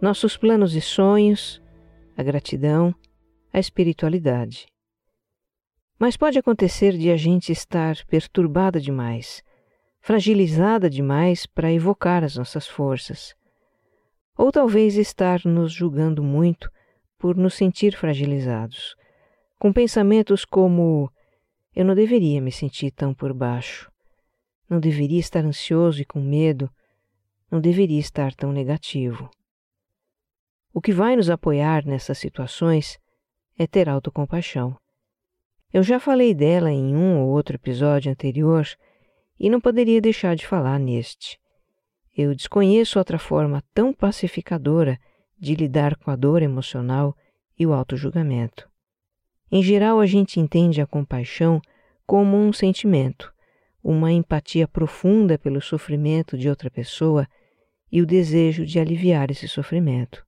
nossos 0.00 0.36
planos 0.36 0.74
e 0.74 0.80
sonhos, 0.80 1.62
a 2.16 2.22
gratidão, 2.22 2.94
a 3.52 3.58
espiritualidade. 3.58 4.66
Mas 5.98 6.16
pode 6.16 6.38
acontecer 6.38 6.96
de 6.96 7.10
a 7.10 7.16
gente 7.16 7.52
estar 7.52 7.96
perturbada 8.06 8.80
demais, 8.80 9.42
fragilizada 10.00 10.90
demais 10.90 11.46
para 11.46 11.72
evocar 11.72 12.24
as 12.24 12.36
nossas 12.36 12.66
forças. 12.66 13.34
Ou 14.36 14.50
talvez 14.50 14.96
estar 14.96 15.44
nos 15.44 15.72
julgando 15.72 16.22
muito 16.22 16.70
por 17.18 17.36
nos 17.36 17.54
sentir 17.54 17.96
fragilizados 17.96 18.96
com 19.62 19.72
pensamentos 19.72 20.44
como: 20.44 21.08
eu 21.72 21.84
não 21.84 21.94
deveria 21.94 22.40
me 22.40 22.50
sentir 22.50 22.90
tão 22.90 23.14
por 23.14 23.32
baixo, 23.32 23.92
não 24.68 24.80
deveria 24.80 25.20
estar 25.20 25.44
ansioso 25.44 26.02
e 26.02 26.04
com 26.04 26.20
medo, 26.20 26.68
não 27.52 27.60
deveria 27.60 28.00
estar 28.00 28.34
tão 28.34 28.50
negativo. 28.50 29.28
O 30.72 30.80
que 30.80 30.90
vai 30.90 31.14
nos 31.14 31.28
apoiar 31.28 31.84
nessas 31.84 32.16
situações 32.16 32.98
é 33.58 33.66
ter 33.66 33.90
autocompaixão. 33.90 34.74
Eu 35.70 35.82
já 35.82 36.00
falei 36.00 36.34
dela 36.34 36.70
em 36.70 36.96
um 36.96 37.20
ou 37.20 37.28
outro 37.28 37.56
episódio 37.56 38.10
anterior 38.10 38.66
e 39.38 39.50
não 39.50 39.60
poderia 39.60 40.00
deixar 40.00 40.34
de 40.34 40.46
falar 40.46 40.78
neste. 40.78 41.38
Eu 42.16 42.34
desconheço 42.34 42.98
outra 42.98 43.18
forma 43.18 43.62
tão 43.74 43.92
pacificadora 43.92 44.98
de 45.38 45.54
lidar 45.54 45.96
com 45.96 46.10
a 46.10 46.16
dor 46.16 46.40
emocional 46.42 47.14
e 47.58 47.66
o 47.66 47.74
autojulgamento. 47.74 48.66
Em 49.50 49.62
geral, 49.62 50.00
a 50.00 50.06
gente 50.06 50.40
entende 50.40 50.80
a 50.80 50.86
compaixão 50.86 51.60
como 52.06 52.34
um 52.34 52.50
sentimento, 52.50 53.30
uma 53.84 54.10
empatia 54.10 54.66
profunda 54.66 55.38
pelo 55.38 55.60
sofrimento 55.60 56.38
de 56.38 56.48
outra 56.48 56.70
pessoa 56.70 57.28
e 57.92 58.00
o 58.00 58.06
desejo 58.06 58.64
de 58.64 58.80
aliviar 58.80 59.30
esse 59.30 59.46
sofrimento. 59.46 60.24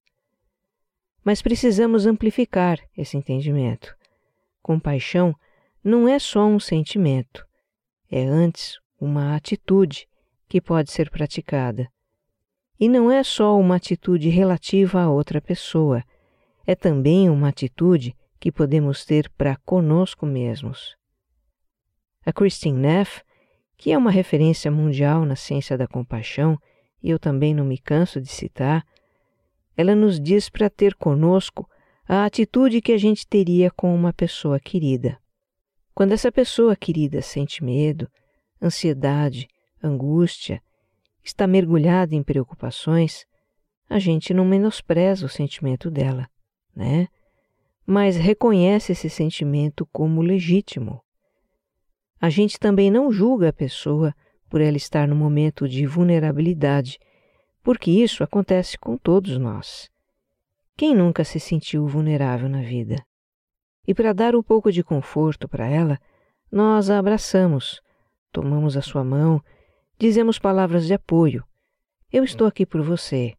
Mas 1.24 1.40
precisamos 1.40 2.04
amplificar 2.04 2.78
esse 2.94 3.16
entendimento. 3.16 3.96
Compaixão 4.62 5.34
não 5.82 6.06
é 6.06 6.18
só 6.18 6.46
um 6.46 6.60
sentimento, 6.60 7.46
é 8.10 8.22
antes 8.22 8.78
uma 9.00 9.34
atitude 9.34 10.06
que 10.46 10.60
pode 10.60 10.92
ser 10.92 11.10
praticada. 11.10 11.88
E 12.78 12.86
não 12.88 13.10
é 13.10 13.22
só 13.22 13.58
uma 13.58 13.76
atitude 13.76 14.28
relativa 14.28 15.00
a 15.00 15.10
outra 15.10 15.40
pessoa, 15.40 16.04
é 16.66 16.74
também 16.74 17.30
uma 17.30 17.48
atitude 17.48 18.14
que 18.38 18.52
podemos 18.52 19.06
ter 19.06 19.30
para 19.30 19.56
conosco 19.64 20.26
mesmos. 20.26 20.94
A 22.26 22.32
Christine 22.32 22.78
Neff, 22.78 23.22
que 23.76 23.90
é 23.92 23.96
uma 23.96 24.10
referência 24.10 24.70
mundial 24.70 25.24
na 25.24 25.36
ciência 25.36 25.78
da 25.78 25.86
compaixão, 25.86 26.58
e 27.04 27.10
eu 27.10 27.18
também 27.18 27.54
não 27.54 27.66
me 27.66 27.76
canso 27.76 28.18
de 28.18 28.28
citar, 28.28 28.82
ela 29.76 29.94
nos 29.94 30.18
diz 30.18 30.48
para 30.48 30.70
ter 30.70 30.94
conosco 30.94 31.68
a 32.08 32.24
atitude 32.24 32.80
que 32.80 32.92
a 32.92 32.98
gente 32.98 33.26
teria 33.26 33.70
com 33.70 33.94
uma 33.94 34.10
pessoa 34.10 34.58
querida. 34.58 35.18
Quando 35.94 36.12
essa 36.12 36.32
pessoa 36.32 36.74
querida 36.74 37.20
sente 37.20 37.62
medo, 37.62 38.10
ansiedade, 38.60 39.46
angústia, 39.82 40.62
está 41.22 41.46
mergulhada 41.46 42.14
em 42.14 42.22
preocupações, 42.22 43.26
a 43.86 43.98
gente 43.98 44.32
não 44.32 44.46
menospreza 44.46 45.26
o 45.26 45.28
sentimento 45.28 45.90
dela, 45.90 46.26
né? 46.74 47.08
mas 47.86 48.16
reconhece 48.16 48.92
esse 48.92 49.10
sentimento 49.10 49.86
como 49.92 50.22
legítimo. 50.22 51.02
A 52.18 52.30
gente 52.30 52.58
também 52.58 52.90
não 52.90 53.12
julga 53.12 53.50
a 53.50 53.52
pessoa 53.52 54.14
por 54.54 54.60
ela 54.60 54.76
estar 54.76 55.08
no 55.08 55.16
momento 55.16 55.68
de 55.68 55.84
vulnerabilidade, 55.84 57.00
porque 57.60 57.90
isso 57.90 58.22
acontece 58.22 58.78
com 58.78 58.96
todos 58.96 59.36
nós. 59.36 59.90
Quem 60.76 60.94
nunca 60.94 61.24
se 61.24 61.40
sentiu 61.40 61.88
vulnerável 61.88 62.48
na 62.48 62.62
vida? 62.62 63.04
E 63.84 63.92
para 63.92 64.12
dar 64.12 64.36
um 64.36 64.44
pouco 64.44 64.70
de 64.70 64.84
conforto 64.84 65.48
para 65.48 65.66
ela, 65.66 65.98
nós 66.52 66.88
a 66.88 67.00
abraçamos, 67.00 67.80
tomamos 68.30 68.76
a 68.76 68.80
sua 68.80 69.02
mão, 69.02 69.42
dizemos 69.98 70.38
palavras 70.38 70.86
de 70.86 70.94
apoio. 70.94 71.42
Eu 72.12 72.22
estou 72.22 72.46
aqui 72.46 72.64
por 72.64 72.80
você. 72.80 73.34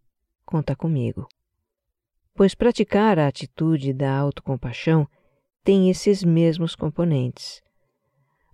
conta 0.45 0.75
comigo. 0.75 1.29
Pois 2.33 2.53
praticar 2.53 3.17
a 3.19 3.27
atitude 3.27 3.93
da 3.93 4.13
autocompaixão 4.13 5.07
tem 5.63 5.89
esses 5.89 6.25
mesmos 6.25 6.75
componentes. 6.75 7.63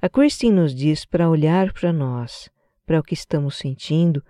A 0.02 0.10
Christine 0.10 0.56
nos 0.56 0.74
diz 0.74 1.06
para 1.06 1.30
olhar 1.30 1.72
para 1.72 1.94
nós, 1.94 2.50
para 2.88 3.00
o 3.00 3.04
que 3.04 3.14
estamos 3.14 3.56
sentindo 3.56 4.24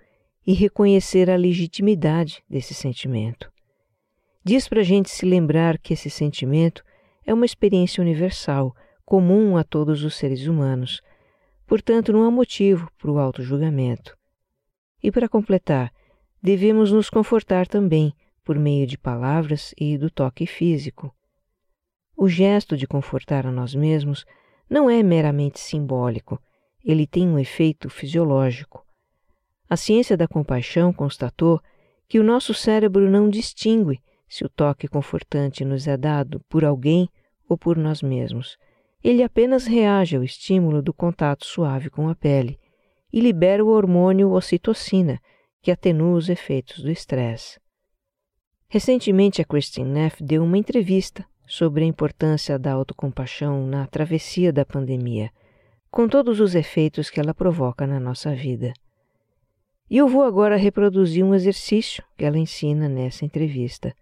e 0.46 0.52
reconhecer 0.52 1.30
a 1.30 1.36
legitimidade 1.36 2.44
desse 2.46 2.74
sentimento. 2.74 3.50
Diz 4.44 4.68
para 4.68 4.80
a 4.80 4.84
gente 4.84 5.08
se 5.08 5.24
lembrar 5.24 5.78
que 5.78 5.94
esse 5.94 6.10
sentimento 6.10 6.84
é 7.24 7.32
uma 7.32 7.46
experiência 7.46 8.02
universal, 8.02 8.76
comum 9.02 9.56
a 9.56 9.64
todos 9.64 10.04
os 10.04 10.14
seres 10.14 10.46
humanos, 10.46 11.00
portanto, 11.66 12.12
não 12.12 12.24
há 12.24 12.30
motivo 12.30 12.90
para 12.98 13.10
o 13.10 13.18
auto-julgamento. 13.18 14.14
E 15.02 15.10
para 15.10 15.26
completar, 15.26 15.90
devemos 16.42 16.92
nos 16.92 17.08
confortar 17.08 17.66
também 17.66 18.12
por 18.44 18.58
meio 18.58 18.86
de 18.86 18.98
palavras 18.98 19.74
e 19.78 19.96
do 19.96 20.10
toque 20.10 20.46
físico. 20.46 21.14
O 22.14 22.28
gesto 22.28 22.76
de 22.76 22.86
confortar 22.86 23.46
a 23.46 23.50
nós 23.50 23.74
mesmos 23.74 24.26
não 24.72 24.88
é 24.88 25.02
meramente 25.02 25.60
simbólico, 25.60 26.40
ele 26.82 27.06
tem 27.06 27.28
um 27.28 27.38
efeito 27.38 27.90
fisiológico. 27.90 28.82
A 29.68 29.76
ciência 29.76 30.16
da 30.16 30.26
compaixão 30.26 30.94
constatou 30.94 31.60
que 32.08 32.18
o 32.18 32.24
nosso 32.24 32.54
cérebro 32.54 33.10
não 33.10 33.28
distingue 33.28 34.00
se 34.26 34.46
o 34.46 34.48
toque 34.48 34.88
confortante 34.88 35.62
nos 35.62 35.86
é 35.86 35.94
dado 35.94 36.40
por 36.48 36.64
alguém 36.64 37.06
ou 37.46 37.58
por 37.58 37.76
nós 37.76 38.00
mesmos. 38.00 38.56
Ele 39.04 39.22
apenas 39.22 39.66
reage 39.66 40.16
ao 40.16 40.24
estímulo 40.24 40.80
do 40.80 40.94
contato 40.94 41.44
suave 41.44 41.90
com 41.90 42.08
a 42.08 42.14
pele 42.14 42.58
e 43.12 43.20
libera 43.20 43.62
o 43.62 43.68
hormônio 43.68 44.30
ocitocina, 44.32 45.20
que 45.60 45.70
atenua 45.70 46.16
os 46.16 46.30
efeitos 46.30 46.82
do 46.82 46.90
estresse. 46.90 47.60
Recentemente, 48.68 49.42
a 49.42 49.44
Christine 49.44 49.90
Neff 49.90 50.24
deu 50.24 50.42
uma 50.42 50.56
entrevista 50.56 51.26
sobre 51.52 51.84
a 51.84 51.86
importância 51.86 52.58
da 52.58 52.72
autocompaixão 52.72 53.66
na 53.66 53.86
travessia 53.86 54.50
da 54.50 54.64
pandemia, 54.64 55.30
com 55.90 56.08
todos 56.08 56.40
os 56.40 56.54
efeitos 56.54 57.10
que 57.10 57.20
ela 57.20 57.34
provoca 57.34 57.86
na 57.86 58.00
nossa 58.00 58.34
vida. 58.34 58.72
E 59.90 59.98
eu 59.98 60.08
vou 60.08 60.22
agora 60.22 60.56
reproduzir 60.56 61.22
um 61.22 61.34
exercício 61.34 62.02
que 62.16 62.24
ela 62.24 62.38
ensina 62.38 62.88
nessa 62.88 63.26
entrevista. 63.26 63.94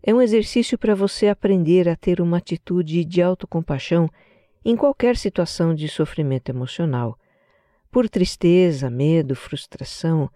É 0.00 0.14
um 0.14 0.22
exercício 0.22 0.78
para 0.78 0.94
você 0.94 1.26
aprender 1.26 1.88
a 1.88 1.96
ter 1.96 2.20
uma 2.20 2.36
atitude 2.36 3.04
de 3.04 3.20
autocompaixão 3.20 4.08
em 4.64 4.76
qualquer 4.76 5.16
situação 5.16 5.74
de 5.74 5.88
sofrimento 5.88 6.48
emocional, 6.48 7.18
por 7.90 8.08
tristeza, 8.08 8.88
medo, 8.88 9.34
frustração, 9.34 10.30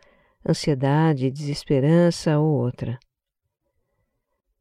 ansiedade, 0.44 1.30
desesperança 1.30 2.36
ou 2.36 2.64
outra. 2.64 2.98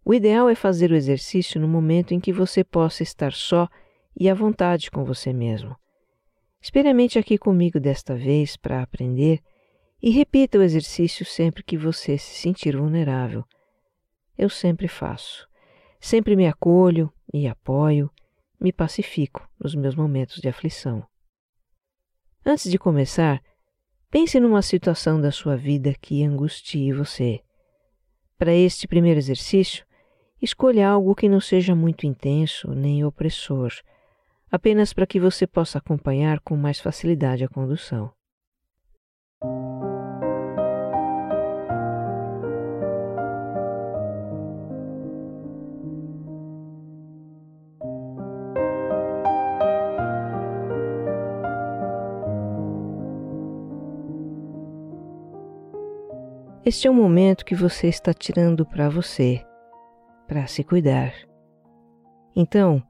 O 0.10 0.14
ideal 0.14 0.48
é 0.48 0.56
fazer 0.56 0.90
o 0.90 0.96
exercício 0.96 1.60
no 1.60 1.68
momento 1.68 2.14
em 2.14 2.20
que 2.22 2.32
você 2.32 2.64
possa 2.64 3.04
estar 3.04 3.34
só 3.34 3.68
e 4.18 4.30
à 4.30 4.34
vontade 4.34 4.90
com 4.90 5.04
você 5.04 5.34
mesmo. 5.34 5.76
Experimente 6.62 7.20
aqui 7.20 7.38
comigo 7.38 7.78
desta 7.78 8.16
vez 8.16 8.56
para 8.56 8.82
aprender 8.82 9.42
e 10.02 10.10
repita 10.10 10.58
o 10.58 10.62
exercício 10.62 11.26
sempre 11.26 11.62
que 11.62 11.78
você 11.78 12.18
se 12.18 12.36
sentir 12.36 12.78
vulnerável. 12.78 13.44
Eu 14.38 14.50
sempre 14.50 14.88
faço. 14.88 15.46
Sempre 16.00 16.38
me 16.38 16.48
acolho, 16.48 17.12
me 17.34 17.46
apoio, 17.46 18.10
me 18.62 18.72
pacifico 18.72 19.46
nos 19.62 19.76
meus 19.76 19.94
momentos 19.94 20.38
de 20.38 20.48
aflição. 20.48 21.06
Antes 22.46 22.72
de 22.72 22.80
começar, 22.80 23.44
pense 24.10 24.40
numa 24.40 24.62
situação 24.62 25.20
da 25.20 25.34
sua 25.34 25.58
vida 25.58 25.94
que 26.00 26.24
angustie 26.24 26.94
você. 26.94 27.42
Para 28.38 28.54
este 28.54 28.88
primeiro 28.88 29.20
exercício, 29.20 29.86
escolha 30.42 30.90
algo 30.90 31.16
que 31.16 31.28
não 31.28 31.40
seja 31.40 31.76
muito 31.76 32.06
intenso 32.06 32.72
nem 32.74 33.04
opressor 33.04 33.72
apenas 34.52 34.94
para 34.94 35.06
que 35.08 35.20
você 35.20 35.46
possa 35.46 35.78
acompanhar 35.78 36.40
com 36.40 36.56
mais 36.56 36.80
facilidade 36.80 37.44
a 37.44 37.50
condução. 37.50 38.12
Este 56.66 56.86
é 56.86 56.92
um 56.92 56.94
momento 56.94 57.46
que 57.46 57.56
você 57.56 57.88
está 57.88 58.14
tirando 58.14 58.66
para 58.66 58.90
você, 58.90 59.42
para 60.28 60.48
se 60.48 60.64
cuidar. 60.64 61.14
Então, 62.36 62.84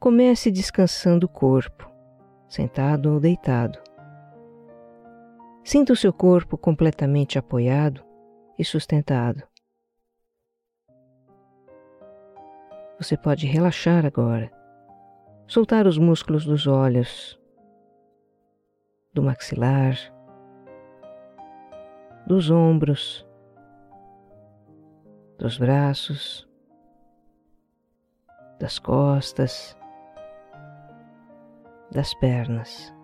Comece 0.00 0.50
descansando 0.50 1.26
o 1.26 1.28
corpo, 1.28 1.86
sentado 2.48 3.12
ou 3.12 3.20
deitado. 3.20 3.78
Sinta 5.62 5.92
o 5.92 5.96
seu 5.96 6.10
corpo 6.10 6.56
completamente 6.56 7.38
apoiado 7.38 8.02
e 8.58 8.64
sustentado. 8.64 9.42
Você 12.98 13.14
pode 13.14 13.46
relaxar 13.46 14.06
agora, 14.06 14.50
soltar 15.46 15.86
os 15.86 15.98
músculos 15.98 16.46
dos 16.46 16.66
olhos, 16.66 17.38
do 19.12 19.22
maxilar, 19.22 19.96
dos 22.26 22.50
ombros, 22.50 23.26
dos 25.38 25.58
braços, 25.58 26.49
das 28.60 28.78
costas 28.78 29.76
das 31.90 32.14
pernas. 32.14 32.94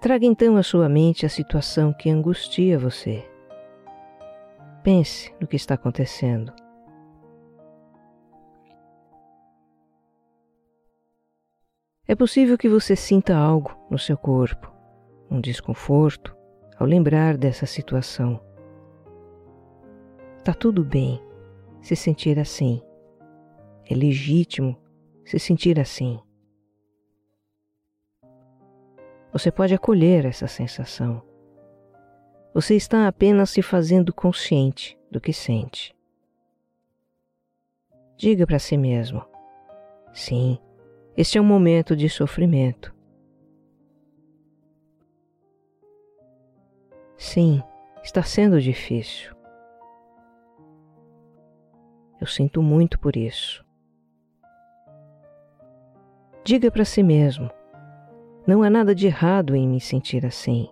Traga 0.00 0.26
então 0.26 0.56
à 0.56 0.62
sua 0.62 0.88
mente 0.88 1.24
a 1.24 1.28
situação 1.28 1.92
que 1.92 2.10
angustia 2.10 2.78
você. 2.78 3.26
Pense 4.82 5.34
no 5.40 5.46
que 5.46 5.56
está 5.56 5.74
acontecendo. 5.74 6.52
É 12.08 12.14
possível 12.14 12.58
que 12.58 12.68
você 12.68 12.96
sinta 12.96 13.36
algo 13.36 13.76
no 13.88 13.98
seu 13.98 14.16
corpo, 14.16 14.72
um 15.30 15.40
desconforto, 15.40 16.36
ao 16.76 16.86
lembrar 16.86 17.36
dessa 17.36 17.66
situação. 17.66 18.40
Tá 20.42 20.52
tudo 20.52 20.82
bem 20.82 21.22
se 21.82 21.94
sentir 21.94 22.38
assim. 22.38 22.82
É 23.90 23.94
legítimo 23.94 24.80
se 25.24 25.36
sentir 25.40 25.80
assim. 25.80 26.20
Você 29.32 29.50
pode 29.50 29.74
acolher 29.74 30.24
essa 30.24 30.46
sensação. 30.46 31.20
Você 32.54 32.76
está 32.76 33.08
apenas 33.08 33.50
se 33.50 33.62
fazendo 33.62 34.14
consciente 34.14 34.96
do 35.10 35.20
que 35.20 35.32
sente. 35.32 35.92
Diga 38.16 38.46
para 38.46 38.60
si 38.60 38.76
mesmo: 38.76 39.24
sim, 40.12 40.56
este 41.16 41.36
é 41.36 41.40
um 41.40 41.44
momento 41.44 41.96
de 41.96 42.08
sofrimento. 42.08 42.94
Sim, 47.16 47.60
está 48.04 48.22
sendo 48.22 48.60
difícil. 48.60 49.34
Eu 52.20 52.26
sinto 52.26 52.62
muito 52.62 52.96
por 53.00 53.16
isso. 53.16 53.68
Diga 56.50 56.68
para 56.68 56.84
si 56.84 57.00
mesmo: 57.00 57.48
não 58.44 58.64
há 58.64 58.68
nada 58.68 58.92
de 58.92 59.06
errado 59.06 59.54
em 59.54 59.68
me 59.68 59.80
sentir 59.80 60.26
assim. 60.26 60.68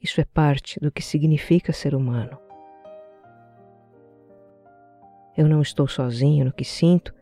Isso 0.00 0.22
é 0.22 0.24
parte 0.24 0.80
do 0.80 0.90
que 0.90 1.02
significa 1.02 1.70
ser 1.70 1.94
humano. 1.94 2.38
Eu 5.36 5.46
não 5.46 5.60
estou 5.60 5.86
sozinho 5.86 6.46
no 6.46 6.50
que 6.50 6.64
sinto, 6.64 7.14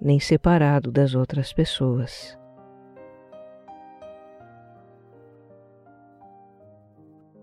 nem 0.00 0.18
separado 0.18 0.90
das 0.90 1.14
outras 1.14 1.52
pessoas. 1.52 2.38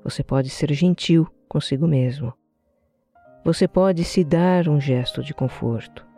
Você 0.04 0.24
pode 0.24 0.50
ser 0.50 0.74
gentil 0.74 1.28
consigo 1.47 1.88
mesmo. 1.88 2.34
Você 3.45 3.67
pode 3.67 4.04
se 4.04 4.24
dar 4.24 4.67
um 4.67 4.82
gesto 4.82 5.21
de 5.21 5.32
conforto. 5.32 6.10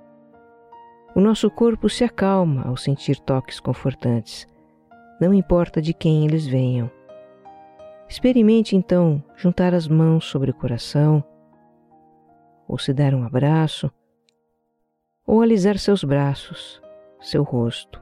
O 1.16 1.22
nosso 1.22 1.50
corpo 1.52 1.88
se 1.88 2.04
acalma 2.04 2.64
ao 2.64 2.76
sentir 2.76 3.20
toques 3.20 3.60
confortantes, 3.60 4.48
não 5.22 5.32
importa 5.32 5.80
de 5.80 5.94
quem 5.94 6.26
eles 6.26 6.48
venham. 6.48 6.90
Experimente 8.10 8.76
então 8.76 9.24
juntar 9.36 9.76
as 9.76 9.88
mãos 9.88 10.26
sobre 10.26 10.50
o 10.50 10.54
coração, 10.56 11.24
ou 12.68 12.80
se 12.80 12.92
dar 12.92 13.14
um 13.14 13.24
abraço, 13.24 13.92
ou 15.26 15.40
alisar 15.42 15.78
seus 15.78 16.04
braços, 16.04 16.82
seu 17.22 17.44
rosto. 17.44 18.02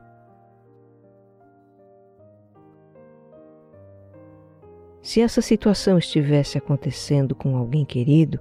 Se 5.02 5.20
essa 5.20 5.42
situação 5.42 5.98
estivesse 5.98 6.58
acontecendo 6.58 7.36
com 7.36 7.58
alguém 7.58 7.84
querido 7.84 8.40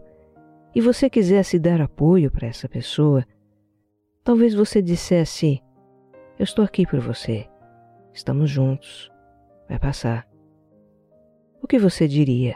e 0.73 0.81
você 0.81 1.11
quisesse 1.11 1.59
dar 1.59 1.81
apoio 1.81 2.31
para 2.31 2.47
essa 2.47 2.69
pessoa, 2.69 3.27
talvez 4.31 4.55
você 4.55 4.81
dissesse: 4.81 5.61
Eu 6.39 6.45
estou 6.45 6.65
aqui 6.65 6.87
por 6.87 7.01
você, 7.01 7.49
estamos 8.15 8.49
juntos, 8.49 9.11
vai 9.69 9.77
passar. 9.77 10.25
O 11.61 11.67
que 11.67 11.81
você 11.81 12.07
diria? 12.07 12.55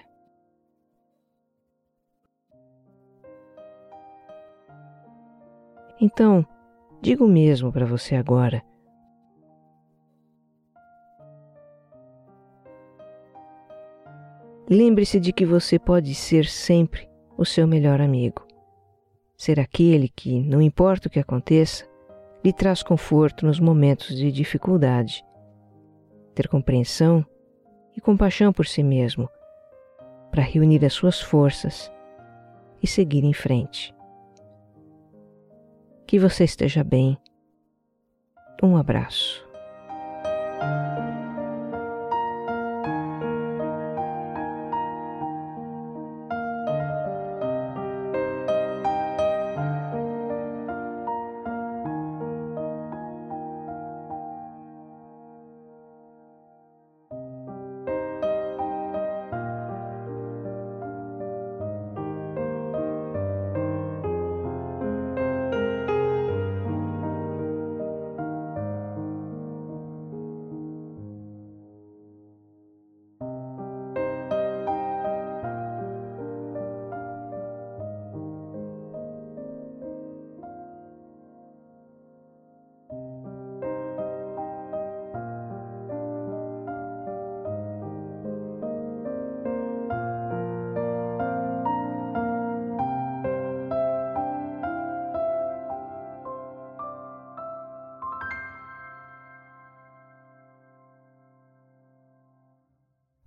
Então, 6.00 6.46
digo 7.02 7.26
mesmo 7.26 7.72
para 7.72 7.84
você 7.84 8.14
agora. 8.14 8.62
Lembre-se 14.70 15.18
de 15.18 15.32
que 15.32 15.44
você 15.44 15.76
pode 15.76 16.14
ser 16.14 16.46
sempre 16.46 17.10
o 17.36 17.44
seu 17.44 17.66
melhor 17.66 18.00
amigo. 18.00 18.43
Ser 19.36 19.58
aquele 19.58 20.08
que, 20.08 20.40
não 20.40 20.62
importa 20.62 21.08
o 21.08 21.10
que 21.10 21.18
aconteça, 21.18 21.86
lhe 22.44 22.52
traz 22.52 22.82
conforto 22.82 23.46
nos 23.46 23.58
momentos 23.58 24.16
de 24.16 24.30
dificuldade. 24.30 25.24
Ter 26.34 26.48
compreensão 26.48 27.24
e 27.96 28.00
compaixão 28.00 28.52
por 28.52 28.66
si 28.66 28.82
mesmo, 28.82 29.28
para 30.30 30.42
reunir 30.42 30.84
as 30.84 30.92
suas 30.92 31.20
forças 31.20 31.90
e 32.82 32.86
seguir 32.86 33.24
em 33.24 33.32
frente. 33.32 33.94
Que 36.06 36.18
você 36.18 36.44
esteja 36.44 36.84
bem. 36.84 37.16
Um 38.62 38.76
abraço. 38.76 39.43